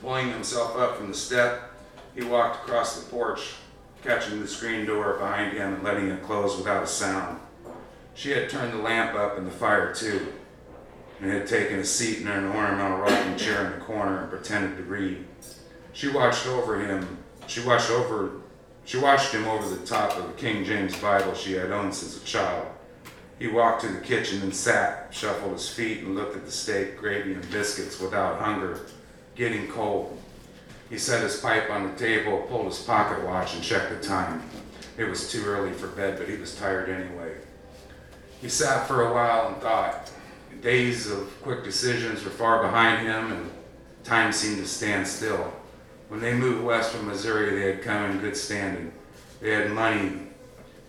Pulling 0.00 0.30
himself 0.30 0.76
up 0.76 0.96
from 0.96 1.08
the 1.08 1.14
step, 1.14 1.70
he 2.16 2.24
walked 2.24 2.64
across 2.64 3.00
the 3.00 3.08
porch, 3.08 3.54
catching 4.02 4.40
the 4.40 4.48
screen 4.48 4.84
door 4.84 5.14
behind 5.14 5.56
him 5.56 5.74
and 5.74 5.84
letting 5.84 6.08
it 6.08 6.24
close 6.24 6.56
without 6.56 6.82
a 6.82 6.86
sound. 6.88 7.38
She 8.14 8.30
had 8.30 8.48
turned 8.48 8.72
the 8.72 8.78
lamp 8.78 9.14
up 9.14 9.38
and 9.38 9.46
the 9.46 9.52
fire 9.52 9.94
too 9.94 10.32
and 11.20 11.30
had 11.30 11.46
taken 11.46 11.78
a 11.78 11.84
seat 11.84 12.18
in 12.18 12.28
an 12.28 12.46
ornamental 12.46 12.98
rocking 12.98 13.36
chair 13.36 13.66
in 13.66 13.78
the 13.78 13.84
corner 13.84 14.22
and 14.22 14.30
pretended 14.30 14.76
to 14.76 14.82
read. 14.82 15.24
She 15.92 16.08
watched 16.08 16.46
over 16.46 16.80
him. 16.80 17.18
She 17.46 17.60
watched 17.60 17.90
over. 17.90 18.32
She 18.84 18.98
watched 18.98 19.32
him 19.32 19.46
over 19.46 19.68
the 19.68 19.86
top 19.86 20.16
of 20.18 20.26
the 20.26 20.32
King 20.34 20.64
James 20.64 20.96
Bible 20.96 21.34
she 21.34 21.52
had 21.52 21.70
owned 21.70 21.94
since 21.94 22.22
a 22.22 22.26
child. 22.26 22.66
He 23.38 23.48
walked 23.48 23.82
to 23.82 23.88
the 23.88 24.00
kitchen 24.00 24.42
and 24.42 24.54
sat, 24.54 25.08
shuffled 25.10 25.52
his 25.52 25.68
feet, 25.68 26.00
and 26.00 26.14
looked 26.14 26.36
at 26.36 26.44
the 26.44 26.52
steak, 26.52 26.98
gravy, 26.98 27.34
and 27.34 27.50
biscuits 27.50 28.00
without 28.00 28.40
hunger, 28.40 28.80
getting 29.34 29.68
cold. 29.68 30.18
He 30.90 30.98
set 30.98 31.22
his 31.22 31.40
pipe 31.40 31.70
on 31.70 31.84
the 31.84 31.98
table, 31.98 32.46
pulled 32.48 32.66
his 32.66 32.78
pocket 32.80 33.24
watch, 33.24 33.54
and 33.54 33.62
checked 33.62 33.90
the 33.90 34.06
time. 34.06 34.42
It 34.96 35.04
was 35.04 35.30
too 35.30 35.44
early 35.44 35.72
for 35.72 35.88
bed, 35.88 36.18
but 36.18 36.28
he 36.28 36.36
was 36.36 36.54
tired 36.54 36.88
anyway. 36.88 37.34
He 38.40 38.48
sat 38.48 38.86
for 38.86 39.02
a 39.02 39.12
while 39.12 39.48
and 39.48 39.56
thought 39.56 40.10
days 40.64 41.10
of 41.10 41.42
quick 41.42 41.62
decisions 41.62 42.24
were 42.24 42.30
far 42.30 42.62
behind 42.62 43.06
him, 43.06 43.30
and 43.32 43.50
time 44.02 44.32
seemed 44.32 44.56
to 44.56 44.66
stand 44.66 45.06
still. 45.06 45.52
When 46.08 46.20
they 46.20 46.32
moved 46.32 46.64
west 46.64 46.92
from 46.92 47.06
Missouri, 47.06 47.54
they 47.54 47.70
had 47.72 47.82
come 47.82 48.10
in 48.10 48.18
good 48.18 48.36
standing. 48.36 48.90
They 49.40 49.50
had 49.50 49.70
money 49.70 50.20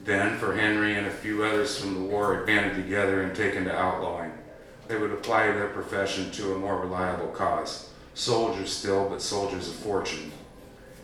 then, 0.06 0.38
for 0.38 0.56
Henry 0.56 0.96
and 0.96 1.08
a 1.08 1.12
few 1.12 1.44
others 1.44 1.78
from 1.78 1.96
the 1.96 2.00
war 2.00 2.36
had 2.36 2.46
banded 2.46 2.76
together 2.76 3.24
and 3.24 3.36
taken 3.36 3.66
to 3.66 3.76
outlawing. 3.76 4.32
They 4.88 4.98
would 4.98 5.12
apply 5.12 5.48
their 5.48 5.68
profession 5.68 6.32
to 6.32 6.54
a 6.54 6.60
more 6.60 6.80
reliable 6.80 7.28
cause. 7.30 7.90
Soldiers 8.14 8.72
still, 8.72 9.10
but 9.10 9.22
soldiers 9.22 9.68
of 9.68 9.76
fortune. 9.76 10.32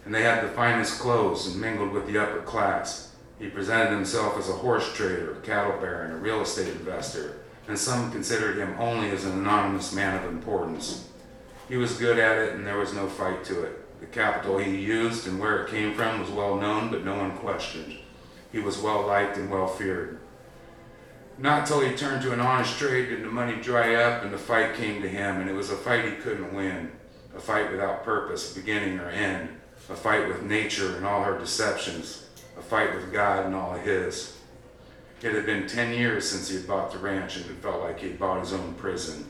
And 0.05 0.15
they 0.15 0.21
had 0.21 0.43
the 0.43 0.49
finest 0.49 0.99
clothes 0.99 1.47
and 1.47 1.59
mingled 1.59 1.91
with 1.91 2.07
the 2.07 2.19
upper 2.19 2.41
class. 2.41 3.13
He 3.37 3.49
presented 3.49 3.89
himself 3.89 4.37
as 4.37 4.49
a 4.49 4.53
horse 4.53 4.93
trader, 4.93 5.33
a 5.33 5.41
cattle 5.41 5.79
baron, 5.81 6.11
a 6.11 6.17
real 6.17 6.41
estate 6.41 6.67
investor, 6.67 7.41
and 7.68 7.77
some 7.77 8.12
considered 8.12 8.58
him 8.58 8.75
only 8.80 9.10
as 9.12 9.25
an 9.25 9.34
anonymous 9.34 9.94
man 9.94 10.24
of 10.24 10.30
importance. 10.30 11.08
He 11.70 11.77
was 11.77 11.98
good 11.98 12.20
at 12.20 12.38
it, 12.38 12.53
and 12.53 12.65
there 12.65 12.77
was 12.77 12.94
no 12.94 13.08
fight 13.08 13.44
to 13.46 13.63
it. 13.63 14.00
The 14.01 14.08
capital 14.08 14.58
he 14.58 14.75
used 14.75 15.27
and 15.27 15.39
where 15.39 15.63
it 15.63 15.70
came 15.70 15.94
from 15.94 16.20
was 16.20 16.30
well 16.30 16.56
known, 16.56 16.89
but 16.89 17.06
no 17.06 17.15
one 17.15 17.38
questioned. 17.38 17.98
He 18.51 18.60
was 18.60 18.80
well 18.80 19.06
liked 19.06 19.38
and 19.38 19.50
well 19.50 19.68
feared. 19.68 20.20
Not 21.38 21.65
till 21.65 21.82
he 21.82 21.96
turned 21.96 22.22
to 22.24 22.34
an 22.34 22.39
honest 22.39 22.77
trade 22.77 23.10
did 23.10 23.24
the 23.24 23.27
money 23.27 23.62
dry 23.62 23.96
up 23.96 24.24
and 24.24 24.34
the 24.34 24.38
fight 24.38 24.75
came 24.75 25.01
to 25.01 25.08
him, 25.08 25.39
and 25.39 25.50
it 25.50 25.53
was 25.53 25.70
a 25.70 25.75
fight 25.75 26.06
he 26.06 26.12
couldn't 26.12 26.53
win. 26.53 26.91
A 27.36 27.39
fight 27.39 27.72
without 27.72 28.03
purpose, 28.03 28.53
beginning 28.53 29.00
or 29.00 29.10
end. 29.10 29.50
A 29.89 29.96
fight 29.96 30.27
with 30.27 30.44
nature 30.44 30.98
and 30.98 31.06
all 31.06 31.24
her 31.24 31.38
deceptions. 31.38 32.27
A 32.58 32.62
fight 32.62 32.94
with 32.94 33.13
God 33.13 33.46
and 33.46 33.56
all 33.56 33.74
his. 33.74 34.38
It 35.23 35.33
had 35.35 35.45
been 35.45 35.67
10 35.67 35.93
years 35.93 36.27
since 36.27 36.49
he 36.49 36.55
had 36.55 36.67
bought 36.67 36.91
the 36.91 36.97
ranch 36.97 37.37
and 37.37 37.45
it 37.45 37.61
felt 37.61 37.81
like 37.81 37.99
he 37.99 38.07
had 38.07 38.19
bought 38.19 38.39
his 38.39 38.53
own 38.53 38.73
prison. 38.73 39.29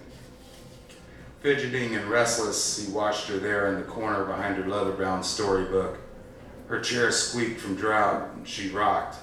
Fidgeting 1.41 1.95
and 1.95 2.10
restless, 2.10 2.86
he 2.86 2.93
watched 2.93 3.27
her 3.27 3.38
there 3.38 3.67
in 3.67 3.75
the 3.75 3.81
corner 3.81 4.24
behind 4.24 4.55
her 4.55 4.69
leather 4.69 4.93
bound 4.93 5.25
storybook. 5.25 5.98
Her 6.67 6.79
chair 6.79 7.12
squeaked 7.12 7.60
from 7.60 7.75
drought 7.75 8.29
and 8.36 8.48
she 8.48 8.69
rocked. 8.69 9.17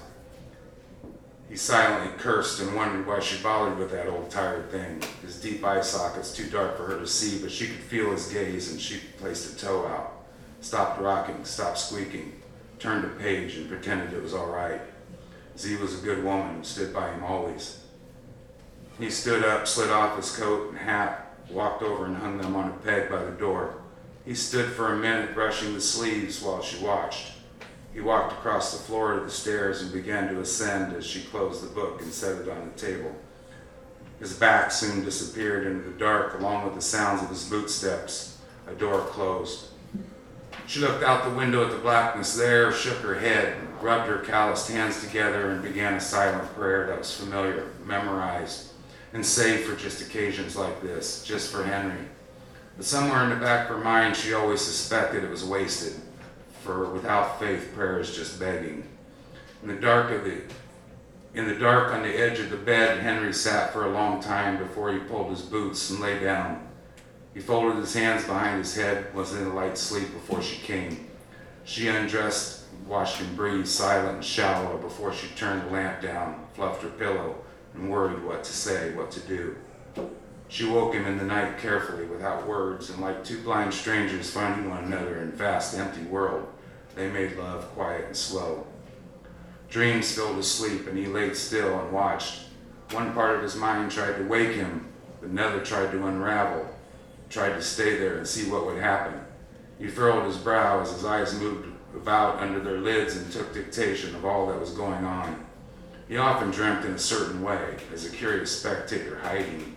He 1.49 1.55
silently 1.55 2.15
cursed 2.19 2.59
and 2.59 2.75
wondered 2.75 3.07
why 3.07 3.19
she 3.19 3.41
bothered 3.41 3.79
with 3.79 3.89
that 3.89 4.07
old 4.07 4.29
tired 4.29 4.69
thing. 4.69 5.01
His 5.23 5.41
deep 5.41 5.65
eye 5.65 5.81
sockets 5.81 6.35
too 6.35 6.47
dark 6.51 6.77
for 6.77 6.85
her 6.85 6.99
to 6.99 7.07
see, 7.07 7.41
but 7.41 7.51
she 7.51 7.65
could 7.65 7.77
feel 7.77 8.11
his 8.11 8.27
gaze 8.27 8.71
and 8.71 8.79
she 8.79 8.99
placed 9.17 9.55
a 9.55 9.57
toe 9.57 9.87
out. 9.87 10.13
Stopped 10.61 11.01
rocking, 11.01 11.43
stopped 11.45 11.79
squeaking, 11.79 12.39
turned 12.77 13.05
a 13.05 13.07
page 13.07 13.55
and 13.55 13.67
pretended 13.67 14.13
it 14.13 14.21
was 14.21 14.35
all 14.35 14.45
right. 14.45 14.81
Z 15.59 15.75
was 15.75 15.99
a 15.99 16.05
good 16.05 16.23
woman 16.23 16.55
and 16.55 16.65
stood 16.65 16.93
by 16.93 17.11
him 17.11 17.21
always. 17.21 17.81
He 18.97 19.09
stood 19.09 19.43
up, 19.43 19.67
slid 19.67 19.89
off 19.89 20.15
his 20.15 20.33
coat 20.33 20.69
and 20.69 20.77
hat, 20.77 21.35
walked 21.49 21.83
over 21.83 22.05
and 22.05 22.15
hung 22.15 22.37
them 22.37 22.55
on 22.55 22.69
a 22.69 22.85
peg 22.85 23.09
by 23.09 23.21
the 23.25 23.31
door. 23.31 23.81
He 24.23 24.35
stood 24.35 24.71
for 24.71 24.93
a 24.93 24.97
minute 24.97 25.33
brushing 25.33 25.73
the 25.73 25.81
sleeves 25.81 26.41
while 26.41 26.61
she 26.61 26.81
watched. 26.81 27.33
He 27.93 27.99
walked 27.99 28.31
across 28.31 28.71
the 28.71 28.83
floor 28.83 29.15
to 29.15 29.25
the 29.25 29.29
stairs 29.29 29.81
and 29.81 29.91
began 29.91 30.33
to 30.33 30.39
ascend 30.39 30.95
as 30.95 31.05
she 31.05 31.23
closed 31.23 31.61
the 31.61 31.73
book 31.73 32.01
and 32.01 32.13
set 32.13 32.41
it 32.41 32.47
on 32.47 32.71
the 32.71 32.79
table. 32.79 33.13
His 34.19 34.33
back 34.33 34.71
soon 34.71 35.03
disappeared 35.03 35.67
into 35.67 35.89
the 35.89 35.99
dark 35.99 36.39
along 36.39 36.63
with 36.63 36.75
the 36.75 36.81
sounds 36.81 37.21
of 37.21 37.29
his 37.29 37.49
bootsteps. 37.49 38.37
A 38.67 38.73
door 38.73 39.01
closed. 39.01 39.68
She 40.69 40.81
looked 40.81 41.01
out 41.03 41.23
the 41.23 41.31
window 41.31 41.65
at 41.65 41.71
the 41.71 41.79
blackness 41.79 42.35
there, 42.35 42.71
shook 42.71 42.99
her 42.99 43.15
head, 43.15 43.57
rubbed 43.81 44.07
her 44.07 44.19
calloused 44.19 44.69
hands 44.69 45.03
together, 45.03 45.49
and 45.49 45.63
began 45.63 45.95
a 45.95 45.99
silent 45.99 46.47
prayer 46.53 46.85
that 46.85 46.99
was 46.99 47.11
familiar, 47.11 47.71
memorized, 47.85 48.67
and 49.11 49.25
saved 49.25 49.67
for 49.67 49.75
just 49.75 49.99
occasions 49.99 50.55
like 50.55 50.79
this, 50.79 51.23
just 51.23 51.51
for 51.51 51.63
Henry. 51.63 52.05
But 52.77 52.85
somewhere 52.85 53.23
in 53.23 53.31
the 53.31 53.43
back 53.43 53.67
of 53.67 53.77
her 53.77 53.83
mind, 53.83 54.15
she 54.15 54.35
always 54.35 54.61
suspected 54.61 55.23
it 55.23 55.31
was 55.31 55.43
wasted, 55.43 55.99
for 56.61 56.87
without 56.91 57.39
faith, 57.39 57.73
prayer 57.73 57.99
is 57.99 58.15
just 58.15 58.39
begging. 58.39 58.87
In 59.63 59.69
the 59.69 59.81
dark 59.81 60.11
of 60.11 60.23
the 60.23 60.43
in 61.33 61.47
the 61.47 61.55
dark 61.55 61.91
on 61.93 62.03
the 62.03 62.15
edge 62.15 62.37
of 62.37 62.51
the 62.51 62.57
bed, 62.57 62.99
Henry 62.99 63.33
sat 63.33 63.73
for 63.73 63.85
a 63.85 63.91
long 63.91 64.21
time 64.21 64.59
before 64.59 64.93
he 64.93 64.99
pulled 64.99 65.31
his 65.31 65.41
boots 65.41 65.89
and 65.89 65.99
lay 65.99 66.19
down. 66.19 66.68
He 67.39 67.45
folded 67.45 67.77
his 67.77 67.93
hands 67.93 68.25
behind 68.25 68.57
his 68.57 68.75
head, 68.75 69.15
was 69.15 69.33
in 69.33 69.47
a 69.47 69.53
light 69.53 69.77
sleep 69.77 70.11
before 70.11 70.41
she 70.41 70.57
came. 70.57 71.07
She 71.63 71.87
undressed, 71.87 72.65
watched 72.85 73.15
him 73.15 73.33
breathe 73.33 73.65
silent 73.65 74.15
and 74.15 74.25
shallow 74.25 74.77
before 74.77 75.13
she 75.13 75.29
turned 75.37 75.61
the 75.61 75.71
lamp 75.71 76.01
down, 76.01 76.45
fluffed 76.53 76.83
her 76.83 76.89
pillow, 76.89 77.37
and 77.73 77.89
worried 77.89 78.25
what 78.25 78.43
to 78.43 78.51
say, 78.51 78.93
what 78.93 79.09
to 79.11 79.21
do. 79.21 79.55
She 80.49 80.65
woke 80.65 80.93
him 80.93 81.05
in 81.05 81.17
the 81.17 81.23
night 81.23 81.59
carefully, 81.59 82.03
without 82.07 82.45
words, 82.45 82.89
and 82.89 82.99
like 82.99 83.23
two 83.23 83.41
blind 83.41 83.73
strangers 83.73 84.29
finding 84.29 84.69
one 84.69 84.83
another 84.83 85.21
in 85.21 85.31
vast 85.31 85.77
empty 85.77 86.03
world, 86.03 86.45
they 86.93 87.09
made 87.09 87.37
love 87.37 87.73
quiet 87.73 88.07
and 88.07 88.17
slow. 88.17 88.67
Dreams 89.69 90.13
filled 90.13 90.35
his 90.35 90.51
sleep, 90.51 90.87
and 90.87 90.97
he 90.97 91.05
lay 91.05 91.33
still 91.33 91.79
and 91.79 91.93
watched. 91.93 92.47
One 92.91 93.13
part 93.13 93.37
of 93.37 93.43
his 93.43 93.55
mind 93.55 93.91
tried 93.91 94.17
to 94.17 94.27
wake 94.27 94.57
him, 94.57 94.89
but 95.21 95.29
another 95.29 95.63
tried 95.63 95.91
to 95.91 96.05
unravel 96.05 96.67
tried 97.29 97.53
to 97.53 97.61
stay 97.61 97.97
there 97.97 98.17
and 98.17 98.27
see 98.27 98.49
what 98.49 98.65
would 98.65 98.81
happen. 98.81 99.19
He 99.77 99.87
furrowed 99.87 100.25
his 100.25 100.37
brow 100.37 100.81
as 100.81 100.91
his 100.91 101.05
eyes 101.05 101.39
moved 101.39 101.67
about 101.95 102.39
under 102.39 102.59
their 102.59 102.79
lids 102.79 103.15
and 103.15 103.31
took 103.31 103.53
dictation 103.53 104.15
of 104.15 104.25
all 104.25 104.47
that 104.47 104.59
was 104.59 104.71
going 104.71 105.05
on. 105.05 105.45
He 106.07 106.17
often 106.17 106.51
dreamt 106.51 106.85
in 106.85 106.93
a 106.93 106.99
certain 106.99 107.41
way, 107.41 107.77
as 107.93 108.05
a 108.05 108.09
curious 108.09 108.59
spectator 108.59 109.19
hiding 109.19 109.75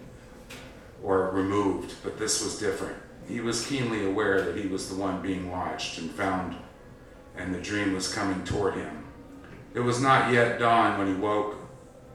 or 1.03 1.31
removed, 1.31 1.95
but 2.03 2.19
this 2.19 2.43
was 2.43 2.59
different. 2.59 2.97
He 3.29 3.41
was 3.41 3.67
keenly 3.67 4.07
aware 4.07 4.43
that 4.43 4.57
he 4.57 4.67
was 4.67 4.89
the 4.89 4.95
one 4.95 5.21
being 5.23 5.51
watched 5.51 5.99
and 5.99 6.11
found, 6.11 6.57
and 7.37 7.55
the 7.55 7.61
dream 7.61 7.93
was 7.93 8.13
coming 8.13 8.43
toward 8.45 8.75
him. 8.75 9.05
It 9.75 9.81
was 9.81 10.01
not 10.01 10.33
yet 10.33 10.59
dawn 10.59 10.99
when 10.99 11.09
he 11.09 11.21
woke, 11.21 11.57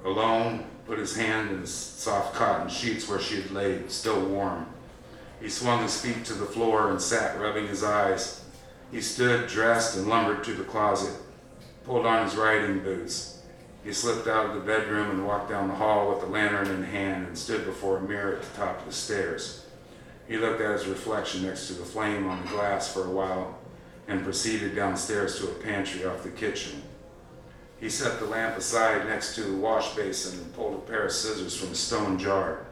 alone, 0.04 0.66
put 0.86 1.00
his 1.00 1.16
hand 1.16 1.52
in 1.52 1.62
the 1.62 1.68
soft 1.68 2.34
cotton 2.34 2.70
sheets 2.70 3.08
where 3.08 3.20
she 3.20 3.42
had 3.42 3.52
laid, 3.52 3.92
still 3.92 4.22
warm. 4.26 4.66
He 5.42 5.50
swung 5.50 5.84
his 5.84 6.00
feet 6.02 6.26
to 6.26 6.34
the 6.34 6.46
floor 6.46 6.90
and 6.90 7.02
sat 7.02 7.40
rubbing 7.40 7.68
his 7.68 7.84
eyes. 7.84 8.44
He 8.92 9.02
stood, 9.02 9.48
dressed, 9.48 9.98
and 9.98 10.08
lumbered 10.08 10.44
to 10.46 10.54
the 10.54 10.64
closet, 10.64 11.16
pulled 11.84 12.06
on 12.06 12.24
his 12.24 12.36
riding 12.36 12.80
boots. 12.80 13.42
He 13.84 13.94
slipped 13.94 14.28
out 14.28 14.48
of 14.48 14.56
the 14.56 14.62
bedroom 14.62 15.12
and 15.12 15.26
walked 15.26 15.50
down 15.50 15.68
the 15.68 15.76
hall 15.76 16.10
with 16.10 16.22
the 16.22 16.28
lantern 16.28 16.68
in 16.68 16.84
hand 16.84 17.28
and 17.28 17.38
stood 17.38 17.66
before 17.66 17.98
a 17.98 18.02
mirror 18.02 18.36
at 18.36 18.42
the 18.42 18.58
top 18.58 18.80
of 18.80 18.86
the 18.86 18.92
stairs. 18.92 19.66
He 20.28 20.38
looked 20.38 20.60
at 20.60 20.74
his 20.74 20.88
reflection 20.88 21.44
next 21.44 21.68
to 21.68 21.74
the 21.74 21.86
flame 21.86 22.28
on 22.28 22.42
the 22.42 22.50
glass 22.50 22.92
for 22.92 23.06
a 23.06 23.12
while 23.12 23.58
and 24.08 24.24
proceeded 24.24 24.76
downstairs 24.76 25.40
to 25.40 25.48
a 25.48 25.54
pantry 25.56 26.06
off 26.06 26.24
the 26.24 26.30
kitchen. 26.30 26.82
He 27.80 27.90
set 27.90 28.20
the 28.20 28.26
lamp 28.26 28.58
aside 28.58 29.06
next 29.06 29.36
to 29.36 29.42
the 29.42 29.56
wash 29.56 29.96
basin 29.96 30.40
and 30.40 30.54
pulled 30.54 30.76
a 30.76 30.80
pair 30.80 31.06
of 31.06 31.12
scissors 31.12 31.56
from 31.56 31.72
a 31.72 31.76
stone 31.76 32.18
jar. 32.18 32.67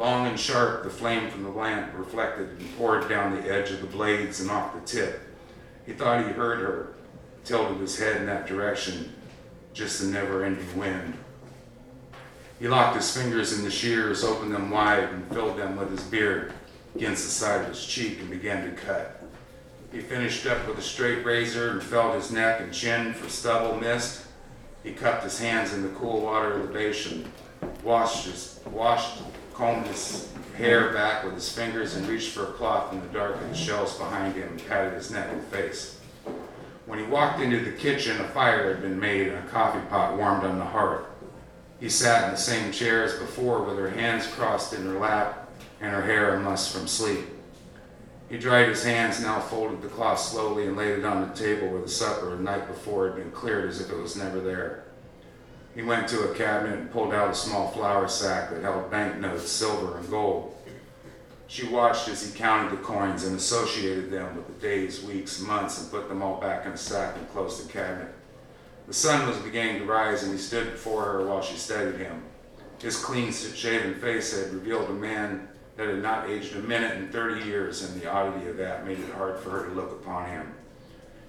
Long 0.00 0.26
and 0.26 0.40
sharp, 0.40 0.82
the 0.82 0.88
flame 0.88 1.28
from 1.28 1.42
the 1.42 1.50
lamp 1.50 1.92
reflected 1.94 2.48
and 2.48 2.78
poured 2.78 3.06
down 3.06 3.36
the 3.36 3.52
edge 3.52 3.70
of 3.70 3.82
the 3.82 3.86
blades 3.86 4.40
and 4.40 4.50
off 4.50 4.72
the 4.72 4.80
tip. 4.80 5.20
He 5.84 5.92
thought 5.92 6.24
he 6.24 6.32
heard 6.32 6.60
her, 6.60 6.94
tilted 7.44 7.76
his 7.76 7.98
head 7.98 8.16
in 8.16 8.24
that 8.24 8.46
direction, 8.46 9.12
just 9.74 10.00
the 10.00 10.06
never 10.06 10.42
ending 10.42 10.78
wind. 10.78 11.18
He 12.58 12.66
locked 12.66 12.96
his 12.96 13.14
fingers 13.14 13.52
in 13.52 13.62
the 13.62 13.70
shears, 13.70 14.24
opened 14.24 14.54
them 14.54 14.70
wide, 14.70 15.10
and 15.10 15.30
filled 15.34 15.58
them 15.58 15.76
with 15.76 15.90
his 15.90 16.02
beard 16.04 16.54
against 16.94 17.24
the 17.24 17.30
side 17.30 17.60
of 17.60 17.68
his 17.68 17.84
cheek 17.84 18.20
and 18.20 18.30
began 18.30 18.64
to 18.64 18.80
cut. 18.80 19.22
He 19.92 20.00
finished 20.00 20.46
up 20.46 20.66
with 20.66 20.78
a 20.78 20.82
straight 20.82 21.26
razor 21.26 21.72
and 21.72 21.82
felt 21.82 22.14
his 22.14 22.32
neck 22.32 22.62
and 22.62 22.72
chin 22.72 23.12
for 23.12 23.28
stubble 23.28 23.76
mist. 23.76 24.24
He 24.82 24.94
cupped 24.94 25.24
his 25.24 25.38
hands 25.38 25.74
in 25.74 25.82
the 25.82 25.90
cool 25.90 26.22
water 26.22 26.54
of 26.54 26.68
the 26.68 26.72
basin, 26.72 27.30
washed 27.84 28.24
his, 28.24 28.60
washed, 28.64 29.18
combed 29.60 29.86
his 29.88 30.26
hair 30.56 30.90
back 30.94 31.22
with 31.22 31.34
his 31.34 31.52
fingers, 31.52 31.94
and 31.94 32.08
reached 32.08 32.30
for 32.30 32.44
a 32.44 32.52
cloth 32.52 32.94
in 32.94 33.00
the 33.02 33.06
dark 33.08 33.34
of 33.34 33.46
the 33.50 33.54
shelves 33.54 33.94
behind 33.98 34.34
him 34.34 34.48
and 34.48 34.66
patted 34.66 34.94
his 34.94 35.10
neck 35.10 35.28
and 35.30 35.44
face. 35.44 36.00
When 36.86 36.98
he 36.98 37.04
walked 37.04 37.42
into 37.42 37.60
the 37.60 37.72
kitchen, 37.72 38.18
a 38.22 38.28
fire 38.28 38.72
had 38.72 38.80
been 38.80 38.98
made 38.98 39.28
and 39.28 39.36
a 39.36 39.50
coffee 39.50 39.86
pot 39.90 40.16
warmed 40.16 40.44
on 40.44 40.58
the 40.58 40.64
hearth. 40.64 41.04
He 41.78 41.90
sat 41.90 42.24
in 42.24 42.30
the 42.30 42.38
same 42.38 42.72
chair 42.72 43.04
as 43.04 43.12
before 43.18 43.62
with 43.62 43.76
her 43.76 43.90
hands 43.90 44.26
crossed 44.26 44.72
in 44.72 44.86
her 44.86 44.98
lap 44.98 45.50
and 45.82 45.92
her 45.92 46.02
hair 46.02 46.34
a 46.34 46.40
muss 46.40 46.72
from 46.72 46.86
sleep. 46.86 47.26
He 48.30 48.38
dried 48.38 48.68
his 48.68 48.82
hands, 48.82 49.20
now 49.20 49.40
folded 49.40 49.82
the 49.82 49.88
cloth 49.88 50.20
slowly 50.20 50.68
and 50.68 50.76
laid 50.76 50.98
it 50.98 51.04
on 51.04 51.28
the 51.28 51.34
table 51.34 51.68
where 51.68 51.82
the 51.82 51.88
supper 51.88 52.34
the 52.34 52.42
night 52.42 52.66
before 52.66 53.08
had 53.08 53.16
been 53.16 53.30
cleared 53.30 53.68
as 53.68 53.78
if 53.78 53.90
it 53.90 53.96
was 53.96 54.16
never 54.16 54.40
there. 54.40 54.84
He 55.74 55.82
went 55.82 56.08
to 56.08 56.30
a 56.30 56.34
cabinet 56.34 56.78
and 56.78 56.90
pulled 56.90 57.14
out 57.14 57.30
a 57.30 57.34
small 57.34 57.70
flour 57.70 58.08
sack 58.08 58.50
that 58.50 58.62
held 58.62 58.90
banknotes, 58.90 59.50
silver, 59.50 59.98
and 59.98 60.10
gold. 60.10 60.56
She 61.46 61.66
watched 61.66 62.08
as 62.08 62.22
he 62.22 62.36
counted 62.36 62.72
the 62.72 62.82
coins 62.82 63.24
and 63.24 63.36
associated 63.36 64.10
them 64.10 64.36
with 64.36 64.46
the 64.46 64.66
days, 64.66 65.02
weeks, 65.02 65.40
months, 65.40 65.80
and 65.80 65.90
put 65.90 66.08
them 66.08 66.22
all 66.22 66.40
back 66.40 66.66
in 66.66 66.72
a 66.72 66.76
sack 66.76 67.16
and 67.16 67.28
closed 67.30 67.66
the 67.66 67.72
cabinet. 67.72 68.14
The 68.86 68.94
sun 68.94 69.28
was 69.28 69.38
beginning 69.38 69.78
to 69.78 69.84
rise, 69.84 70.22
and 70.22 70.32
he 70.32 70.38
stood 70.38 70.72
before 70.72 71.04
her 71.04 71.26
while 71.26 71.42
she 71.42 71.56
studied 71.56 71.96
him. 71.96 72.22
His 72.80 72.96
clean 72.96 73.32
shaven 73.32 73.94
face 73.94 74.36
had 74.36 74.52
revealed 74.52 74.90
a 74.90 74.94
man 74.94 75.48
that 75.76 75.88
had 75.88 76.02
not 76.02 76.28
aged 76.28 76.56
a 76.56 76.60
minute 76.60 76.96
in 76.98 77.08
30 77.08 77.44
years, 77.44 77.82
and 77.82 78.00
the 78.00 78.10
oddity 78.10 78.48
of 78.48 78.56
that 78.56 78.86
made 78.86 78.98
it 78.98 79.12
hard 79.12 79.38
for 79.38 79.50
her 79.50 79.68
to 79.68 79.74
look 79.74 79.92
upon 79.92 80.28
him. 80.28 80.54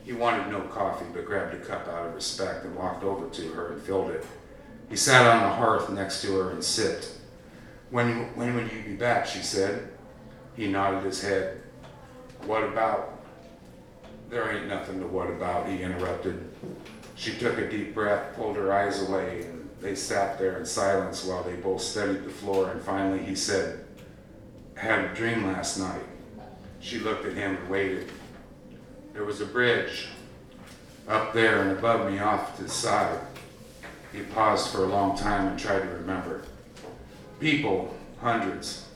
He 0.04 0.14
wanted 0.14 0.50
no 0.50 0.62
coffee, 0.62 1.06
but 1.14 1.26
grabbed 1.26 1.54
a 1.54 1.60
cup 1.60 1.88
out 1.88 2.08
of 2.08 2.16
respect 2.16 2.66
and 2.66 2.76
walked 2.76 3.04
over 3.04 3.30
to 3.30 3.48
her 3.50 3.74
and 3.74 3.82
filled 3.82 4.12
it. 4.12 4.26
He 4.90 4.96
sat 4.96 5.26
on 5.26 5.44
the 5.44 5.56
hearth 5.56 5.90
next 5.90 6.22
to 6.24 6.36
her 6.38 6.52
and 6.52 6.64
sipped. 6.64 7.12
When, 7.92 8.36
when 8.36 8.56
would 8.56 8.72
you 8.72 8.82
be 8.84 8.96
back? 8.96 9.26
she 9.26 9.40
said. 9.40 9.90
He 10.56 10.68
nodded 10.68 11.04
his 11.04 11.22
head. 11.22 11.62
What 12.46 12.64
about? 12.64 13.20
There 14.30 14.52
ain't 14.52 14.68
nothing 14.68 15.00
to 15.00 15.08
what 15.08 15.30
about, 15.30 15.68
he 15.68 15.82
interrupted. 15.82 16.50
She 17.16 17.38
took 17.38 17.58
a 17.58 17.70
deep 17.70 17.94
breath, 17.94 18.36
pulled 18.36 18.56
her 18.56 18.74
eyes 18.74 19.08
away, 19.08 19.46
and 19.46 19.70
they 19.80 19.94
sat 19.94 20.40
there 20.40 20.58
in 20.58 20.66
silence 20.66 21.24
while 21.24 21.44
they 21.44 21.56
both 21.56 21.82
studied 21.82 22.24
the 22.24 22.30
floor, 22.30 22.72
and 22.72 22.82
finally 22.82 23.20
he 23.24 23.36
said, 23.36 23.86
I 24.78 24.80
had 24.80 25.06
a 25.06 25.14
dream 25.14 25.46
last 25.46 25.78
night. 25.78 26.04
She 26.80 27.00
looked 27.00 27.26
at 27.26 27.34
him 27.34 27.58
and 27.58 27.70
waited. 27.70 28.10
There 29.14 29.26
was 29.26 29.42
a 29.42 29.46
bridge 29.46 30.08
up 31.08 31.34
there 31.34 31.62
and 31.62 31.72
above 31.72 32.10
me 32.10 32.20
off 32.20 32.56
to 32.58 32.64
the 32.64 32.70
side. 32.70 33.20
He 34.14 34.22
paused 34.22 34.72
for 34.72 34.86
a 34.86 34.88
long 34.88 35.18
time 35.18 35.48
and 35.48 35.60
tried 35.60 35.82
to 35.82 35.90
remember. 35.90 36.44
People, 37.40 37.94
hundreds, 38.22 38.88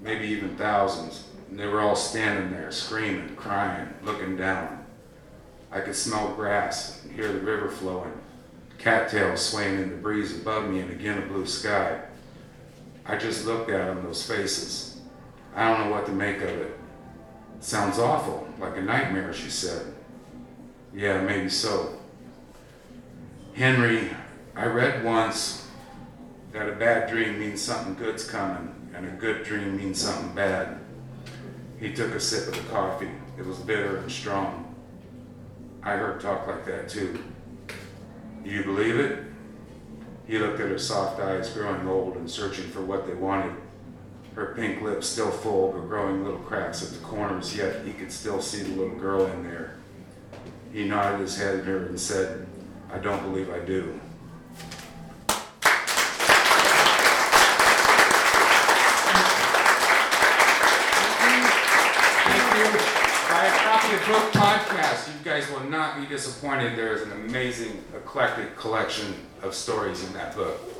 maybe 0.00 0.26
even 0.26 0.56
thousands, 0.56 1.24
and 1.48 1.58
they 1.58 1.66
were 1.66 1.80
all 1.80 1.96
standing 1.96 2.50
there, 2.50 2.70
screaming, 2.70 3.34
crying, 3.34 3.88
looking 4.02 4.36
down. 4.36 4.84
I 5.70 5.80
could 5.80 5.96
smell 5.96 6.34
grass 6.34 7.02
and 7.02 7.12
hear 7.12 7.32
the 7.32 7.40
river 7.40 7.70
flowing, 7.70 8.12
cattails 8.78 9.40
swaying 9.40 9.80
in 9.80 9.90
the 9.90 9.96
breeze 9.96 10.38
above 10.38 10.68
me, 10.68 10.80
and 10.80 10.90
again 10.90 11.22
a 11.22 11.26
blue 11.26 11.46
sky. 11.46 12.00
I 13.06 13.16
just 13.16 13.46
looked 13.46 13.70
at 13.70 13.86
them, 13.86 14.04
those 14.04 14.26
faces. 14.26 15.00
I 15.54 15.68
don't 15.68 15.86
know 15.86 15.94
what 15.94 16.06
to 16.06 16.12
make 16.12 16.38
of 16.38 16.50
it. 16.50 16.78
Sounds 17.62 18.00
awful, 18.00 18.48
like 18.58 18.76
a 18.76 18.82
nightmare, 18.82 19.32
she 19.32 19.48
said. 19.48 19.94
Yeah, 20.92 21.20
maybe 21.20 21.48
so. 21.48 21.96
Henry, 23.54 24.10
I 24.56 24.66
read 24.66 25.04
once 25.04 25.68
that 26.52 26.68
a 26.68 26.72
bad 26.72 27.08
dream 27.08 27.38
means 27.38 27.62
something 27.62 27.94
good's 27.94 28.28
coming, 28.28 28.74
and 28.96 29.06
a 29.06 29.10
good 29.10 29.44
dream 29.44 29.76
means 29.76 30.00
something 30.00 30.34
bad. 30.34 30.80
He 31.78 31.92
took 31.92 32.12
a 32.12 32.20
sip 32.20 32.48
of 32.48 32.54
the 32.54 32.68
coffee. 32.68 33.12
It 33.38 33.46
was 33.46 33.58
bitter 33.58 33.98
and 33.98 34.10
strong. 34.10 34.74
I 35.84 35.92
heard 35.92 36.20
talk 36.20 36.48
like 36.48 36.66
that 36.66 36.88
too. 36.88 37.22
Do 38.42 38.50
you 38.50 38.64
believe 38.64 38.98
it? 38.98 39.22
He 40.26 40.36
looked 40.40 40.58
at 40.58 40.68
her 40.68 40.78
soft 40.80 41.20
eyes, 41.20 41.50
growing 41.50 41.86
old 41.86 42.16
and 42.16 42.28
searching 42.28 42.68
for 42.70 42.82
what 42.82 43.06
they 43.06 43.14
wanted. 43.14 43.54
Her 44.34 44.54
pink 44.54 44.80
lips 44.80 45.06
still 45.06 45.30
full, 45.30 45.72
but 45.72 45.88
growing 45.88 46.24
little 46.24 46.40
cracks 46.40 46.82
at 46.82 46.90
the 46.90 47.04
corners, 47.04 47.54
yet 47.56 47.84
he 47.84 47.92
could 47.92 48.10
still 48.10 48.40
see 48.40 48.62
the 48.62 48.80
little 48.80 48.98
girl 48.98 49.26
in 49.26 49.42
there. 49.42 49.76
He 50.72 50.84
nodded 50.84 51.20
his 51.20 51.36
head 51.36 51.60
at 51.60 51.64
her 51.66 51.86
and 51.86 52.00
said, 52.00 52.46
I 52.90 52.98
don't 52.98 53.22
believe 53.22 53.50
I 53.50 53.58
do. 53.58 54.00
Book 64.06 64.32
Podcast. 64.32 65.06
You 65.06 65.24
guys 65.24 65.48
will 65.50 65.64
not 65.70 66.00
be 66.00 66.06
disappointed. 66.06 66.76
There 66.76 66.92
is 66.92 67.02
an 67.02 67.12
amazing, 67.12 67.84
eclectic 67.94 68.56
collection 68.56 69.14
of 69.42 69.54
stories 69.54 70.04
in 70.04 70.12
that 70.14 70.34
book. 70.34 70.71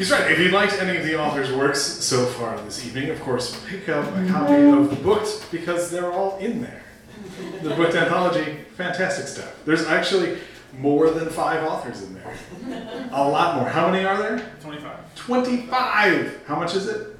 He's 0.00 0.10
right. 0.10 0.30
If 0.30 0.38
you 0.38 0.48
liked 0.48 0.80
any 0.80 0.96
of 0.96 1.04
the 1.04 1.20
author's 1.20 1.52
works 1.52 1.82
so 1.82 2.24
far 2.24 2.58
this 2.62 2.86
evening, 2.86 3.10
of 3.10 3.20
course, 3.20 3.62
pick 3.68 3.90
up 3.90 4.06
a 4.16 4.26
copy 4.28 4.54
of 4.54 4.88
the 4.88 4.96
books 4.96 5.46
because 5.52 5.90
they're 5.90 6.10
all 6.10 6.38
in 6.38 6.62
there. 6.62 6.82
The 7.62 7.74
book 7.74 7.94
anthology, 7.94 8.60
fantastic 8.78 9.26
stuff. 9.26 9.54
There's 9.66 9.86
actually 9.86 10.38
more 10.78 11.10
than 11.10 11.28
five 11.28 11.62
authors 11.64 12.02
in 12.02 12.14
there. 12.14 12.34
A 13.12 13.28
lot 13.28 13.56
more. 13.56 13.68
How 13.68 13.90
many 13.90 14.06
are 14.06 14.16
there? 14.16 14.38
25. 14.62 15.14
25! 15.16 16.44
How 16.46 16.56
much 16.56 16.74
is 16.74 16.88
it? 16.88 17.18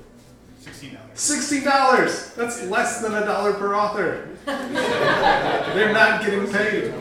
$16. 0.63 0.97
$16! 1.15 2.35
That's 2.35 2.65
less 2.65 3.03
than 3.03 3.15
a 3.15 3.27
dollar 3.27 3.53
per 3.53 3.77
author. 3.77 4.27
They're 4.47 5.93
not 5.93 6.25
getting 6.25 6.51
paid. 6.51 6.95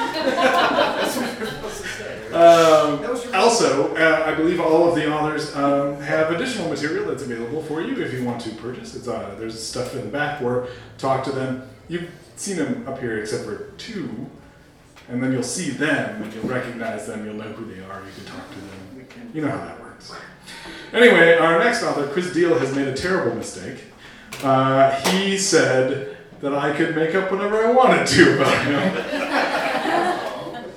Um, 2.32 3.34
also, 3.34 3.94
uh, 3.96 4.24
I 4.26 4.34
believe 4.34 4.60
all 4.60 4.88
of 4.88 4.94
the 4.94 5.12
authors 5.12 5.54
um, 5.56 6.00
have 6.00 6.30
additional 6.30 6.68
material 6.68 7.06
that's 7.06 7.22
available 7.22 7.62
for 7.62 7.80
you 7.80 8.00
if 8.02 8.12
you 8.12 8.24
want 8.24 8.40
to 8.42 8.50
purchase. 8.50 8.94
It's 8.94 9.08
uh, 9.08 9.34
there's 9.38 9.60
stuff 9.60 9.94
in 9.94 10.02
the 10.02 10.08
back 10.08 10.40
where 10.40 10.68
talk 10.98 11.24
to 11.24 11.32
them. 11.32 11.68
You've 11.88 12.10
seen 12.36 12.56
them 12.56 12.86
up 12.86 13.00
here 13.00 13.18
except 13.18 13.44
for 13.44 13.72
two, 13.78 14.30
and 15.08 15.22
then 15.22 15.32
you'll 15.32 15.42
see 15.42 15.70
them 15.70 16.22
and 16.22 16.32
you'll 16.32 16.44
recognize 16.44 17.06
them. 17.06 17.24
You'll 17.24 17.34
know 17.34 17.50
who 17.52 17.64
they 17.64 17.82
are. 17.82 18.00
You 18.00 18.12
can 18.14 18.24
talk 18.26 18.48
to 18.48 18.56
them. 18.56 19.30
You 19.34 19.42
know 19.42 19.50
how 19.50 19.64
that 19.64 19.80
works. 19.80 20.12
Anyway, 20.92 21.36
our 21.36 21.58
next 21.58 21.82
author, 21.82 22.06
Chris 22.08 22.32
Deal, 22.32 22.58
has 22.58 22.74
made 22.74 22.88
a 22.88 22.94
terrible 22.94 23.34
mistake. 23.34 23.84
Uh, 24.42 24.90
he 25.10 25.36
said 25.36 26.16
that 26.40 26.54
I 26.54 26.76
could 26.76 26.94
make 26.94 27.14
up 27.14 27.30
whatever 27.30 27.66
I 27.66 27.72
wanted 27.72 28.06
to 28.06 28.36
about 28.36 28.64
him. 28.64 29.46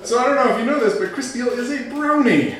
So 0.04 0.18
I 0.18 0.24
don't 0.24 0.36
know 0.36 0.52
if 0.54 0.58
you 0.58 0.66
know 0.66 0.78
this, 0.78 0.98
but 0.98 1.12
Chris 1.12 1.32
Deal 1.32 1.48
is 1.48 1.70
a 1.70 1.78
brony. 1.84 2.56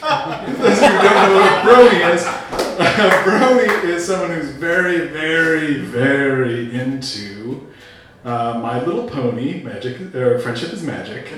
Those 0.02 0.78
who 0.80 0.86
don't 0.86 1.04
know 1.04 1.34
what 1.34 1.52
a 1.52 1.68
brony 1.68 2.14
is, 2.14 2.24
a 2.24 3.22
brony 3.24 3.84
is 3.84 4.06
someone 4.06 4.30
who's 4.30 4.48
very, 4.48 5.08
very, 5.08 5.80
very 5.80 6.74
into 6.74 7.70
uh, 8.24 8.58
My 8.58 8.82
Little 8.82 9.06
Pony, 9.06 9.62
Magic, 9.62 10.14
or 10.14 10.38
Friendship 10.38 10.72
is 10.72 10.82
Magic, 10.82 11.30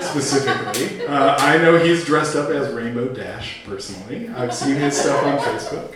specifically. 0.00 1.06
Uh, 1.06 1.36
I 1.38 1.58
know 1.58 1.78
he's 1.78 2.06
dressed 2.06 2.34
up 2.34 2.48
as 2.48 2.72
Rainbow 2.72 3.08
Dash 3.08 3.60
personally. 3.66 4.30
I've 4.30 4.54
seen 4.54 4.76
his 4.76 4.96
stuff 4.96 5.22
on 5.22 5.38
Facebook. 5.38 5.94